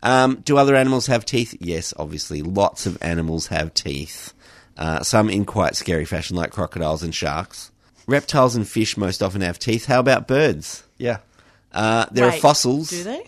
Um, 0.03 0.43
do 0.45 0.57
other 0.57 0.75
animals 0.77 1.07
have 1.07 1.25
teeth? 1.25 1.57
Yes, 1.61 1.93
obviously. 1.97 2.43
Lots 2.43 2.87
of 2.87 2.99
animals 3.03 3.49
have 3.49 3.75
teeth. 3.75 4.33
Uh, 4.77 5.03
some 5.03 5.29
in 5.29 5.45
quite 5.45 5.77
scary 5.77 6.07
fashion, 6.07 6.37
like 6.37 6.51
crocodiles 6.51 7.03
and 7.03 7.15
sharks. 7.15 7.71
Reptiles 8.07 8.57
and 8.57 8.67
fish 8.67 8.97
most 8.97 9.23
often 9.23 9.43
have 9.43 9.59
teeth. 9.59 9.85
How 9.87 10.01
about 10.01 10.27
birds? 10.27 10.85
Yeah. 10.97 11.19
Uh, 11.73 12.07
there 12.11 12.27
are 12.27 12.33
fossils. 12.33 12.91
Do 12.91 13.05
they? 13.05 13.25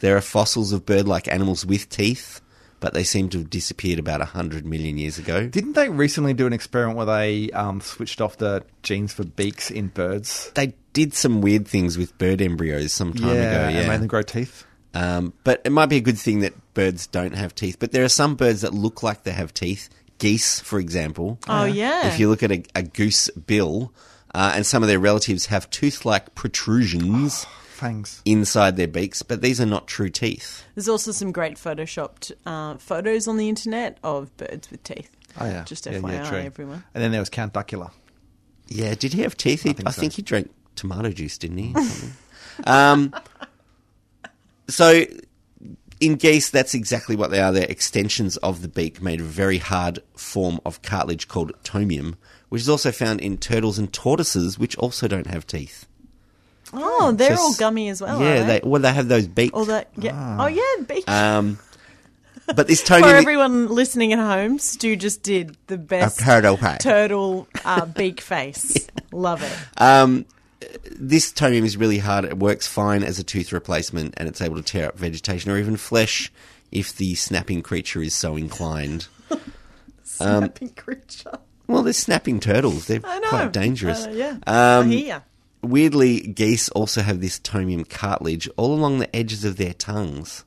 There 0.00 0.16
are 0.16 0.20
fossils 0.20 0.72
of 0.72 0.84
bird-like 0.84 1.28
animals 1.28 1.64
with 1.64 1.88
teeth, 1.88 2.40
but 2.80 2.94
they 2.94 3.04
seem 3.04 3.28
to 3.30 3.38
have 3.38 3.50
disappeared 3.50 3.98
about 3.98 4.20
100 4.20 4.66
million 4.66 4.98
years 4.98 5.18
ago. 5.18 5.46
Didn't 5.48 5.72
they 5.72 5.88
recently 5.88 6.34
do 6.34 6.46
an 6.46 6.52
experiment 6.52 6.96
where 6.96 7.06
they 7.06 7.50
um, 7.50 7.80
switched 7.80 8.20
off 8.20 8.36
the 8.36 8.64
genes 8.82 9.12
for 9.12 9.24
beaks 9.24 9.70
in 9.70 9.88
birds? 9.88 10.50
They 10.54 10.74
did 10.92 11.14
some 11.14 11.40
weird 11.40 11.66
things 11.66 11.96
with 11.96 12.16
bird 12.18 12.40
embryos 12.42 12.92
some 12.92 13.14
time 13.14 13.30
ago, 13.30 13.40
and 13.40 13.74
yeah. 13.74 13.88
made 13.88 14.00
them 14.00 14.08
grow 14.08 14.22
teeth. 14.22 14.64
Um, 14.94 15.32
but 15.44 15.60
it 15.64 15.70
might 15.72 15.86
be 15.86 15.96
a 15.96 16.00
good 16.00 16.18
thing 16.18 16.40
that 16.40 16.54
birds 16.74 17.06
don't 17.06 17.34
have 17.34 17.54
teeth. 17.54 17.76
But 17.78 17.92
there 17.92 18.04
are 18.04 18.08
some 18.08 18.34
birds 18.36 18.62
that 18.62 18.72
look 18.74 19.02
like 19.02 19.22
they 19.24 19.32
have 19.32 19.52
teeth. 19.54 19.88
Geese, 20.18 20.58
for 20.60 20.78
example. 20.80 21.38
Oh, 21.46 21.64
yeah. 21.64 22.08
If 22.08 22.18
you 22.18 22.28
look 22.28 22.42
at 22.42 22.50
a, 22.50 22.64
a 22.74 22.82
goose 22.82 23.28
bill, 23.30 23.92
uh, 24.34 24.52
and 24.54 24.66
some 24.66 24.82
of 24.82 24.88
their 24.88 24.98
relatives 24.98 25.46
have 25.46 25.70
tooth-like 25.70 26.34
protrusions 26.34 27.44
Fangs. 27.68 28.20
inside 28.24 28.76
their 28.76 28.88
beaks, 28.88 29.22
but 29.22 29.42
these 29.42 29.60
are 29.60 29.66
not 29.66 29.86
true 29.86 30.08
teeth. 30.10 30.64
There's 30.74 30.88
also 30.88 31.12
some 31.12 31.30
great 31.30 31.54
photoshopped 31.56 32.32
uh, 32.44 32.76
photos 32.78 33.28
on 33.28 33.36
the 33.36 33.48
internet 33.48 33.98
of 34.02 34.36
birds 34.36 34.70
with 34.70 34.82
teeth. 34.82 35.10
Oh 35.40 35.46
yeah. 35.46 35.62
Just 35.64 35.86
Yeah, 35.86 35.92
yeah, 35.92 35.98
FYI, 36.00 36.28
true. 36.28 36.38
everyone. 36.38 36.84
And 36.94 37.04
then 37.04 37.12
there 37.12 37.20
was 37.20 37.28
Count 37.30 37.52
Duckula. 37.52 37.92
Yeah, 38.66 38.94
did 38.96 39.12
he 39.12 39.22
have 39.22 39.36
teeth? 39.36 39.62
He- 39.62 39.70
I 39.70 39.72
think 39.74 39.88
think, 39.94 40.12
so. 40.12 40.16
he 40.16 40.22
drank 40.22 40.50
tomato 40.74 41.10
juice, 41.10 41.38
didn't 41.38 41.58
he? 41.58 41.72
or 41.74 41.82
something? 41.84 42.12
um, 42.66 43.14
so, 44.68 45.04
in 46.00 46.14
geese, 46.16 46.50
that's 46.50 46.74
exactly 46.74 47.16
what 47.16 47.30
they 47.30 47.40
are. 47.40 47.52
They're 47.52 47.64
extensions 47.68 48.36
of 48.38 48.62
the 48.62 48.68
beak 48.68 49.02
made 49.02 49.20
of 49.20 49.26
a 49.26 49.30
very 49.30 49.58
hard 49.58 50.00
form 50.16 50.60
of 50.64 50.82
cartilage 50.82 51.28
called 51.28 51.52
tomium, 51.64 52.14
which 52.48 52.62
is 52.62 52.68
also 52.68 52.92
found 52.92 53.20
in 53.20 53.36
turtles 53.38 53.78
and 53.78 53.92
tortoises, 53.92 54.58
which 54.58 54.76
also 54.76 55.08
don't 55.08 55.26
have 55.26 55.46
teeth. 55.46 55.86
Oh, 56.72 57.12
they're 57.12 57.30
Just- 57.30 57.40
all 57.40 57.54
gummy 57.54 57.88
as 57.88 58.00
well. 58.00 58.20
yeah, 58.20 58.42
are 58.42 58.46
they, 58.46 58.60
well, 58.62 58.82
they 58.82 58.92
have 58.92 59.08
those 59.08 59.26
beaks. 59.26 59.54
All 59.54 59.64
that. 59.66 59.88
Yeah. 59.96 60.36
Oh 60.38 60.46
yeah, 60.46 60.84
beaks. 60.86 61.08
Um, 61.08 61.58
but 62.54 62.66
this 62.66 62.82
For 62.86 62.94
everyone 63.04 63.68
listening 63.68 64.12
at 64.12 64.18
home, 64.18 64.58
Stu 64.58 64.96
just 64.96 65.22
did 65.22 65.56
the 65.66 65.78
best 65.78 66.20
turtle 66.20 66.58
turtle 66.80 67.48
uh, 67.64 67.86
beak 67.86 68.20
face. 68.20 68.86
Love 69.12 69.42
it. 69.42 69.80
Um, 69.80 70.26
this 70.98 71.32
tomium 71.32 71.64
is 71.64 71.76
really 71.76 71.98
hard. 71.98 72.24
It 72.24 72.38
works 72.38 72.66
fine 72.66 73.02
as 73.02 73.18
a 73.18 73.24
tooth 73.24 73.52
replacement, 73.52 74.14
and 74.16 74.28
it's 74.28 74.40
able 74.40 74.56
to 74.56 74.62
tear 74.62 74.88
up 74.88 74.98
vegetation 74.98 75.50
or 75.50 75.58
even 75.58 75.76
flesh 75.76 76.32
if 76.70 76.96
the 76.96 77.14
snapping 77.14 77.62
creature 77.62 78.02
is 78.02 78.14
so 78.14 78.36
inclined. 78.36 79.08
Um, 79.30 79.40
Snapping 80.02 80.70
creature. 80.70 81.38
Well, 81.66 81.82
they're 81.82 81.92
snapping 81.92 82.40
turtles. 82.40 82.86
They're 82.86 83.00
quite 83.00 83.52
dangerous. 83.52 84.06
Uh, 84.06 84.10
yeah. 84.10 84.30
Um, 84.46 84.90
I. 84.90 85.20
Weirdly, 85.60 86.20
geese 86.20 86.68
also 86.70 87.02
have 87.02 87.20
this 87.20 87.38
tomium 87.38 87.88
cartilage 87.88 88.48
all 88.56 88.72
along 88.72 89.00
the 89.00 89.14
edges 89.14 89.44
of 89.44 89.56
their 89.56 89.74
tongues. 89.74 90.44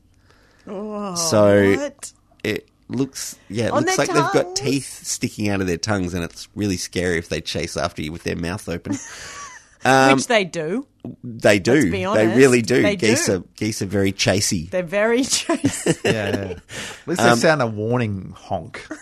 Oh, 0.66 1.16
so 1.16 1.76
what? 1.76 2.14
it 2.44 2.70
looks, 2.88 3.38
yeah, 3.50 3.66
it 3.66 3.72
On 3.72 3.84
looks 3.84 3.98
like 3.98 4.08
they've 4.08 4.32
got 4.34 4.56
teeth 4.56 5.06
sticking 5.06 5.50
out 5.50 5.60
of 5.60 5.68
their 5.68 5.78
tongues, 5.78 6.14
and 6.14 6.24
it's 6.24 6.48
really 6.56 6.78
scary 6.78 7.18
if 7.18 7.30
they 7.30 7.42
chase 7.42 7.76
after 7.76 8.02
you 8.02 8.12
with 8.12 8.24
their 8.24 8.36
mouth 8.36 8.68
open. 8.70 8.98
Um, 9.84 10.16
Which 10.18 10.28
they 10.28 10.46
do. 10.46 10.86
They 11.24 11.58
do. 11.60 11.74
Let's 11.74 11.86
be 11.86 12.06
they 12.06 12.28
really 12.28 12.62
do. 12.62 12.82
they 12.84 12.96
geese 12.96 13.26
do. 13.26 13.36
are 13.38 13.44
geese 13.56 13.82
are 13.82 13.88
very 13.88 14.12
chasey. 14.14 14.70
They're 14.70 14.84
very 14.84 15.22
chasey. 15.22 15.98
Yeah, 16.06 16.12
yeah. 16.12 16.36
At 16.52 17.08
least 17.08 17.22
Um, 17.22 17.30
they 17.30 17.36
sound 17.42 17.62
a 17.62 17.68
warning 17.68 18.34
honk. 18.38 18.86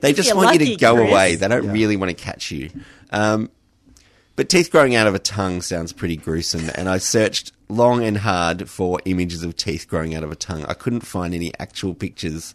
They 0.00 0.12
just 0.12 0.28
you're 0.28 0.36
want 0.36 0.60
you 0.60 0.66
to 0.66 0.76
go 0.76 0.96
Chris. 0.96 1.10
away. 1.10 1.34
They 1.36 1.48
don't 1.48 1.70
really 1.70 1.96
want 1.96 2.10
to 2.10 2.14
catch 2.24 2.50
you. 2.50 2.68
Um, 3.10 3.50
But 4.36 4.48
teeth 4.50 4.70
growing 4.70 4.94
out 4.94 5.06
of 5.06 5.14
a 5.14 5.18
tongue 5.18 5.62
sounds 5.62 5.92
pretty 5.94 6.16
gruesome, 6.16 6.70
and 6.74 6.88
I 6.88 6.98
searched 6.98 7.52
long 7.70 8.04
and 8.04 8.18
hard 8.18 8.68
for 8.68 9.00
images 9.06 9.42
of 9.42 9.56
teeth 9.56 9.86
growing 9.88 10.14
out 10.14 10.22
of 10.22 10.30
a 10.30 10.36
tongue. 10.36 10.64
I 10.66 10.74
couldn't 10.74 11.06
find 11.06 11.32
any 11.34 11.52
actual 11.58 11.94
pictures, 11.94 12.54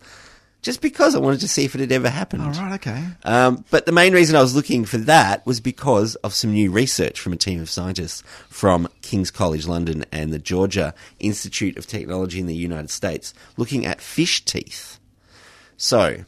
just 0.62 0.82
because 0.82 1.16
I 1.16 1.20
wanted 1.20 1.40
to 1.42 1.48
see 1.48 1.64
if 1.64 1.74
it 1.76 1.82
had 1.82 1.92
ever 1.92 2.10
happened. 2.10 2.44
All 2.44 2.52
right, 2.52 2.74
okay. 2.74 3.04
Um, 3.24 3.64
but 3.70 3.86
the 3.86 3.92
main 3.92 4.14
reason 4.14 4.36
I 4.36 4.42
was 4.42 4.56
looking 4.56 4.84
for 4.86 4.98
that 4.98 5.46
was 5.46 5.62
because 5.62 6.16
of 6.16 6.34
some 6.34 6.52
new 6.52 6.70
research 6.72 7.20
from 7.20 7.34
a 7.34 7.38
team 7.38 7.62
of 7.62 7.70
scientists 7.70 8.24
from 8.50 8.88
King's 9.02 9.32
College 9.32 9.68
London 9.68 10.06
and 10.12 10.34
the 10.34 10.40
Georgia 10.40 10.94
Institute 11.20 11.78
of 11.78 11.88
Technology 11.88 12.40
in 12.40 12.46
the 12.48 12.56
United 12.56 12.90
States 12.90 13.34
looking 13.56 13.86
at 13.86 14.02
fish 14.02 14.44
teeth. 14.44 15.00
So, 15.78 16.26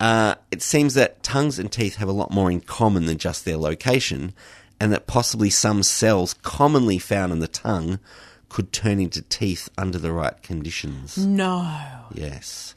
uh, 0.00 0.34
it 0.50 0.60
seems 0.60 0.94
that 0.94 1.22
tongues 1.22 1.58
and 1.60 1.70
teeth 1.70 1.96
have 1.96 2.08
a 2.08 2.12
lot 2.12 2.32
more 2.32 2.50
in 2.50 2.60
common 2.60 3.06
than 3.06 3.18
just 3.18 3.44
their 3.44 3.56
location, 3.56 4.34
and 4.80 4.92
that 4.92 5.06
possibly 5.06 5.48
some 5.48 5.84
cells 5.84 6.34
commonly 6.34 6.98
found 6.98 7.32
in 7.32 7.38
the 7.38 7.46
tongue 7.46 8.00
could 8.48 8.72
turn 8.72 8.98
into 8.98 9.22
teeth 9.22 9.68
under 9.78 9.98
the 9.98 10.12
right 10.12 10.42
conditions. 10.42 11.16
No. 11.16 11.80
Yes. 12.12 12.74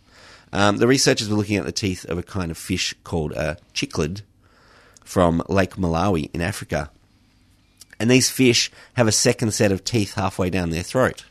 Um, 0.53 0.77
the 0.77 0.87
researchers 0.87 1.29
were 1.29 1.35
looking 1.35 1.57
at 1.57 1.65
the 1.65 1.71
teeth 1.71 2.05
of 2.05 2.17
a 2.17 2.23
kind 2.23 2.51
of 2.51 2.57
fish 2.57 2.93
called 3.03 3.33
a 3.33 3.57
cichlid 3.73 4.21
from 5.03 5.43
Lake 5.47 5.75
Malawi 5.75 6.29
in 6.33 6.41
Africa. 6.41 6.89
And 7.99 8.09
these 8.11 8.29
fish 8.29 8.71
have 8.95 9.07
a 9.07 9.11
second 9.11 9.53
set 9.53 9.71
of 9.71 9.83
teeth 9.83 10.13
halfway 10.13 10.49
down 10.49 10.69
their 10.69 10.83
throat, 10.83 11.25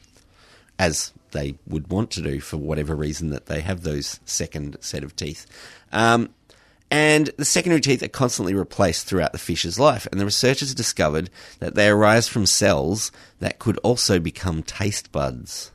as 0.79 1.13
they 1.33 1.59
would 1.67 1.91
want 1.91 2.11
to 2.13 2.23
do 2.23 2.41
for 2.41 2.57
whatever 2.57 2.95
reason 2.95 3.31
that 3.31 3.47
they 3.47 3.61
have 3.61 3.83
those 3.83 4.21
second 4.25 4.77
set 4.81 5.05
of 5.05 5.15
teeth. 5.15 5.47
Um, 5.93 6.31
and 6.91 7.31
the 7.37 7.45
secondary 7.45 7.81
teeth 7.81 8.03
are 8.03 8.09
constantly 8.09 8.55
replaced 8.55 9.07
throughout 9.07 9.33
the 9.33 9.39
fish's 9.39 9.79
life. 9.79 10.07
And 10.11 10.21
the 10.21 10.25
researchers 10.25 10.75
discovered 10.75 11.31
that 11.59 11.75
they 11.75 11.89
arise 11.89 12.29
from 12.29 12.47
cells 12.47 13.11
that 13.41 13.59
could 13.59 13.79
also 13.79 14.19
become 14.21 14.63
taste 14.63 15.11
buds. 15.11 15.73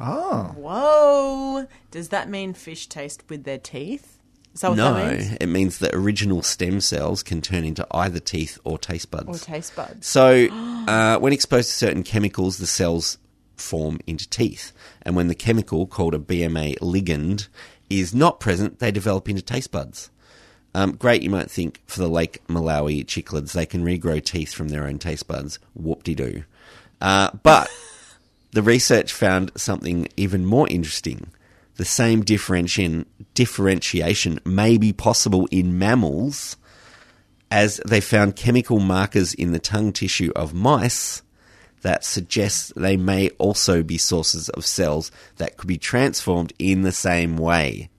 Oh. 0.00 0.54
Whoa. 0.56 1.66
Does 1.90 2.08
that 2.08 2.28
mean 2.28 2.54
fish 2.54 2.86
taste 2.86 3.24
with 3.28 3.44
their 3.44 3.58
teeth? 3.58 4.18
Is 4.54 4.60
that 4.60 4.70
what 4.70 4.76
no, 4.76 4.94
that 4.94 5.18
means? 5.18 5.36
it 5.40 5.46
means 5.46 5.78
that 5.78 5.94
original 5.94 6.42
stem 6.42 6.80
cells 6.80 7.22
can 7.22 7.40
turn 7.40 7.64
into 7.64 7.86
either 7.90 8.20
teeth 8.20 8.58
or 8.64 8.78
taste 8.78 9.10
buds. 9.10 9.42
Or 9.42 9.44
taste 9.44 9.74
buds. 9.74 10.06
So, 10.06 10.48
uh, 10.86 11.18
when 11.18 11.32
exposed 11.32 11.70
to 11.70 11.74
certain 11.74 12.02
chemicals, 12.02 12.58
the 12.58 12.66
cells 12.66 13.18
form 13.56 13.98
into 14.06 14.28
teeth. 14.28 14.72
And 15.02 15.16
when 15.16 15.28
the 15.28 15.34
chemical, 15.34 15.86
called 15.86 16.14
a 16.14 16.18
BMP 16.18 16.78
ligand, 16.80 17.48
is 17.88 18.14
not 18.14 18.40
present, 18.40 18.78
they 18.78 18.90
develop 18.90 19.28
into 19.28 19.42
taste 19.42 19.70
buds. 19.70 20.10
Um, 20.74 20.92
great, 20.92 21.22
you 21.22 21.30
might 21.30 21.50
think, 21.50 21.82
for 21.86 22.00
the 22.00 22.08
Lake 22.08 22.40
Malawi 22.48 23.04
cichlids, 23.04 23.52
they 23.52 23.66
can 23.66 23.84
regrow 23.84 24.24
teeth 24.24 24.54
from 24.54 24.68
their 24.68 24.86
own 24.86 24.98
taste 24.98 25.28
buds. 25.28 25.58
Whoop 25.74 26.02
de 26.02 26.14
doo. 26.14 26.44
Uh, 27.00 27.30
but 27.42 27.70
the 28.52 28.62
research 28.62 29.12
found 29.12 29.50
something 29.56 30.08
even 30.16 30.44
more 30.44 30.68
interesting. 30.68 31.32
The 31.76 31.84
same 31.84 32.22
differentiation, 32.22 33.06
differentiation 33.34 34.38
may 34.44 34.76
be 34.76 34.92
possible 34.92 35.48
in 35.50 35.78
mammals, 35.78 36.56
as 37.50 37.80
they 37.86 38.00
found 38.00 38.36
chemical 38.36 38.78
markers 38.78 39.34
in 39.34 39.52
the 39.52 39.58
tongue 39.58 39.92
tissue 39.92 40.32
of 40.36 40.54
mice 40.54 41.22
that 41.82 42.04
suggest 42.04 42.72
they 42.76 42.96
may 42.96 43.28
also 43.30 43.82
be 43.82 43.98
sources 43.98 44.48
of 44.50 44.64
cells 44.64 45.10
that 45.36 45.56
could 45.56 45.68
be 45.68 45.76
transformed 45.76 46.52
in 46.58 46.82
the 46.82 46.92
same 46.92 47.36
way. 47.36 47.90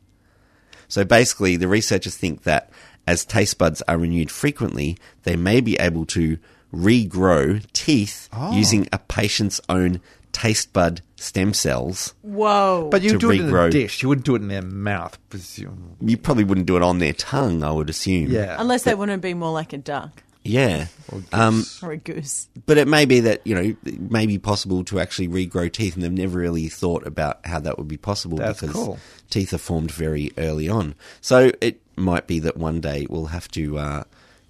So 0.87 1.03
basically, 1.03 1.55
the 1.55 1.67
researchers 1.67 2.15
think 2.15 2.43
that 2.43 2.71
as 3.05 3.25
taste 3.25 3.57
buds 3.57 3.81
are 3.87 3.97
renewed 3.97 4.31
frequently, 4.31 4.97
they 5.23 5.35
may 5.35 5.61
be 5.61 5.75
able 5.77 6.05
to 6.07 6.37
regrow 6.73 7.63
teeth 7.73 8.29
oh. 8.33 8.55
using 8.55 8.87
a 8.91 8.97
patient's 8.97 9.59
own 9.69 10.01
taste 10.33 10.73
bud 10.73 11.01
stem 11.15 11.53
cells. 11.53 12.13
Whoa. 12.21 12.89
But 12.91 13.01
you 13.01 13.11
To 13.11 13.17
do 13.17 13.31
it 13.31 13.39
in 13.39 13.55
a 13.55 13.69
dish. 13.69 14.03
You 14.03 14.09
wouldn't 14.09 14.25
do 14.25 14.35
it 14.35 14.41
in 14.41 14.49
their 14.49 14.61
mouth, 14.61 15.17
presumably. 15.29 15.95
You 16.11 16.17
probably 16.17 16.43
wouldn't 16.43 16.67
do 16.67 16.75
it 16.75 16.83
on 16.83 16.99
their 16.99 17.13
tongue, 17.13 17.63
I 17.63 17.71
would 17.71 17.89
assume. 17.89 18.29
Yeah. 18.29 18.57
Unless 18.59 18.83
they 18.83 18.93
want 18.95 19.11
to 19.11 19.17
be 19.17 19.33
more 19.33 19.53
like 19.53 19.71
a 19.71 19.77
duck 19.77 20.21
Yeah. 20.43 20.87
Or 21.09 21.21
a, 21.31 21.39
Um, 21.39 21.65
or 21.81 21.93
a 21.93 21.97
goose. 21.97 22.49
but 22.65 22.77
it 22.77 22.89
may 22.89 23.05
be 23.05 23.21
that, 23.21 23.39
you 23.45 23.55
know, 23.55 23.73
it 23.85 24.11
may 24.11 24.25
be 24.25 24.37
possible 24.37 24.83
to 24.85 24.99
actually 24.99 25.29
regrow 25.29 25.71
teeth, 25.71 25.93
and 25.95 26.03
they've 26.03 26.11
never 26.11 26.39
really 26.39 26.67
thought 26.67 27.07
about 27.07 27.39
how 27.45 27.59
that 27.61 27.77
would 27.77 27.87
be 27.87 27.95
possible 27.97 28.39
That's 28.39 28.59
because 28.59 28.75
cool. 28.75 28.99
teeth 29.29 29.53
are 29.53 29.57
formed 29.57 29.91
very 29.91 30.31
early 30.37 30.67
on. 30.67 30.95
So 31.21 31.51
it 31.61 31.79
might 31.95 32.27
be 32.27 32.39
that 32.39 32.57
one 32.57 32.81
day 32.81 33.07
we'll 33.09 33.27
have 33.27 33.47
to 33.51 33.77
uh, 33.77 34.03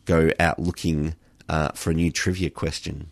go 0.05 0.31
out 0.39 0.57
looking 0.57 1.13
uh, 1.49 1.69
for 1.75 1.91
a 1.91 1.93
new 1.93 2.09
trivia 2.09 2.49
question. 2.49 3.09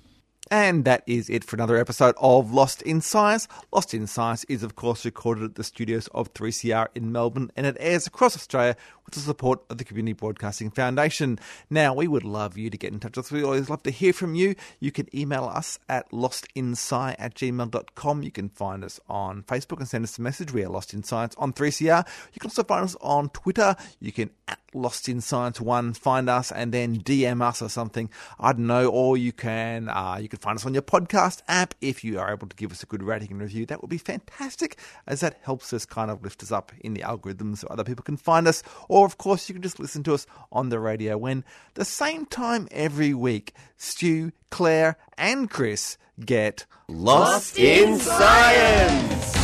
And 0.51 0.83
that 0.83 1.03
is 1.07 1.29
it 1.29 1.45
for 1.45 1.55
another 1.55 1.77
episode 1.77 2.13
of 2.17 2.51
Lost 2.51 2.81
in 2.81 2.99
Science. 2.99 3.47
Lost 3.71 3.93
in 3.93 4.05
Science 4.05 4.43
is, 4.49 4.63
of 4.63 4.75
course, 4.75 5.05
recorded 5.05 5.45
at 5.45 5.55
the 5.55 5.63
studios 5.63 6.07
of 6.07 6.33
3CR 6.33 6.87
in 6.93 7.13
Melbourne 7.13 7.51
and 7.55 7.65
it 7.65 7.77
airs 7.79 8.05
across 8.05 8.35
Australia 8.35 8.75
with 9.11 9.23
the 9.23 9.29
support 9.29 9.61
of 9.69 9.77
the 9.77 9.83
Community 9.83 10.13
Broadcasting 10.13 10.71
Foundation. 10.71 11.39
Now, 11.69 11.93
we 11.93 12.07
would 12.07 12.23
love 12.23 12.57
you 12.57 12.69
to 12.69 12.77
get 12.77 12.93
in 12.93 12.99
touch 12.99 13.17
with 13.17 13.25
us. 13.25 13.31
We 13.31 13.43
always 13.43 13.69
love 13.69 13.83
to 13.83 13.91
hear 13.91 14.13
from 14.13 14.35
you. 14.35 14.55
You 14.79 14.91
can 14.91 15.13
email 15.15 15.43
us 15.43 15.79
at 15.89 16.09
lostinsci 16.11 17.15
at 17.19 17.35
gmail.com. 17.35 18.23
You 18.23 18.31
can 18.31 18.49
find 18.49 18.83
us 18.83 18.99
on 19.09 19.43
Facebook 19.43 19.79
and 19.79 19.87
send 19.87 20.05
us 20.05 20.17
a 20.17 20.21
message. 20.21 20.53
We 20.53 20.63
are 20.63 20.69
Lost 20.69 20.93
in 20.93 21.03
Science 21.03 21.35
on 21.37 21.53
3CR. 21.53 22.07
You 22.33 22.39
can 22.39 22.49
also 22.49 22.63
find 22.63 22.85
us 22.85 22.95
on 23.01 23.29
Twitter. 23.29 23.75
You 23.99 24.11
can 24.11 24.29
at 24.47 24.59
Lost 24.73 25.09
in 25.09 25.19
Science 25.19 25.59
One 25.59 25.91
find 25.93 26.29
us 26.29 26.49
and 26.49 26.73
then 26.73 26.99
DM 27.01 27.41
us 27.41 27.61
or 27.61 27.67
something. 27.67 28.09
I 28.39 28.53
don't 28.53 28.67
know. 28.67 28.87
Or 28.87 29.17
you 29.17 29.33
can 29.33 29.89
uh, 29.89 30.17
you 30.21 30.29
can 30.29 30.39
find 30.39 30.57
us 30.57 30.65
on 30.65 30.73
your 30.73 30.81
podcast 30.81 31.41
app 31.49 31.73
if 31.81 32.05
you 32.05 32.19
are 32.19 32.31
able 32.31 32.47
to 32.47 32.55
give 32.55 32.71
us 32.71 32.81
a 32.81 32.85
good 32.85 33.03
rating 33.03 33.31
and 33.31 33.41
review. 33.41 33.65
That 33.65 33.81
would 33.81 33.89
be 33.89 33.97
fantastic, 33.97 34.77
as 35.05 35.19
that 35.19 35.39
helps 35.41 35.73
us 35.73 35.85
kind 35.85 36.09
of 36.09 36.23
lift 36.23 36.41
us 36.41 36.53
up 36.53 36.71
in 36.79 36.93
the 36.93 37.01
algorithms 37.01 37.59
so 37.59 37.67
other 37.67 37.83
people 37.83 38.03
can 38.03 38.15
find 38.15 38.47
us. 38.47 38.63
Or 38.87 39.00
of 39.05 39.17
course, 39.17 39.49
you 39.49 39.53
can 39.53 39.61
just 39.61 39.79
listen 39.79 40.03
to 40.03 40.13
us 40.13 40.25
on 40.51 40.69
the 40.69 40.79
radio 40.79 41.17
when 41.17 41.43
the 41.73 41.85
same 41.85 42.25
time 42.25 42.67
every 42.71 43.13
week. 43.13 43.53
Stu, 43.77 44.31
Claire, 44.49 44.97
and 45.17 45.49
Chris 45.49 45.97
get 46.25 46.65
Lost 46.87 47.57
in 47.57 47.99
Science! 47.99 49.41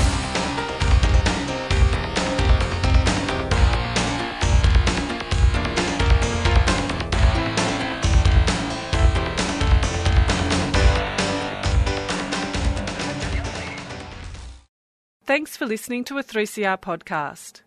Thanks 15.27 15.57
for 15.57 15.65
listening 15.65 16.05
to 16.05 16.17
a 16.17 16.23
3CR 16.23 16.79
podcast. 16.79 17.66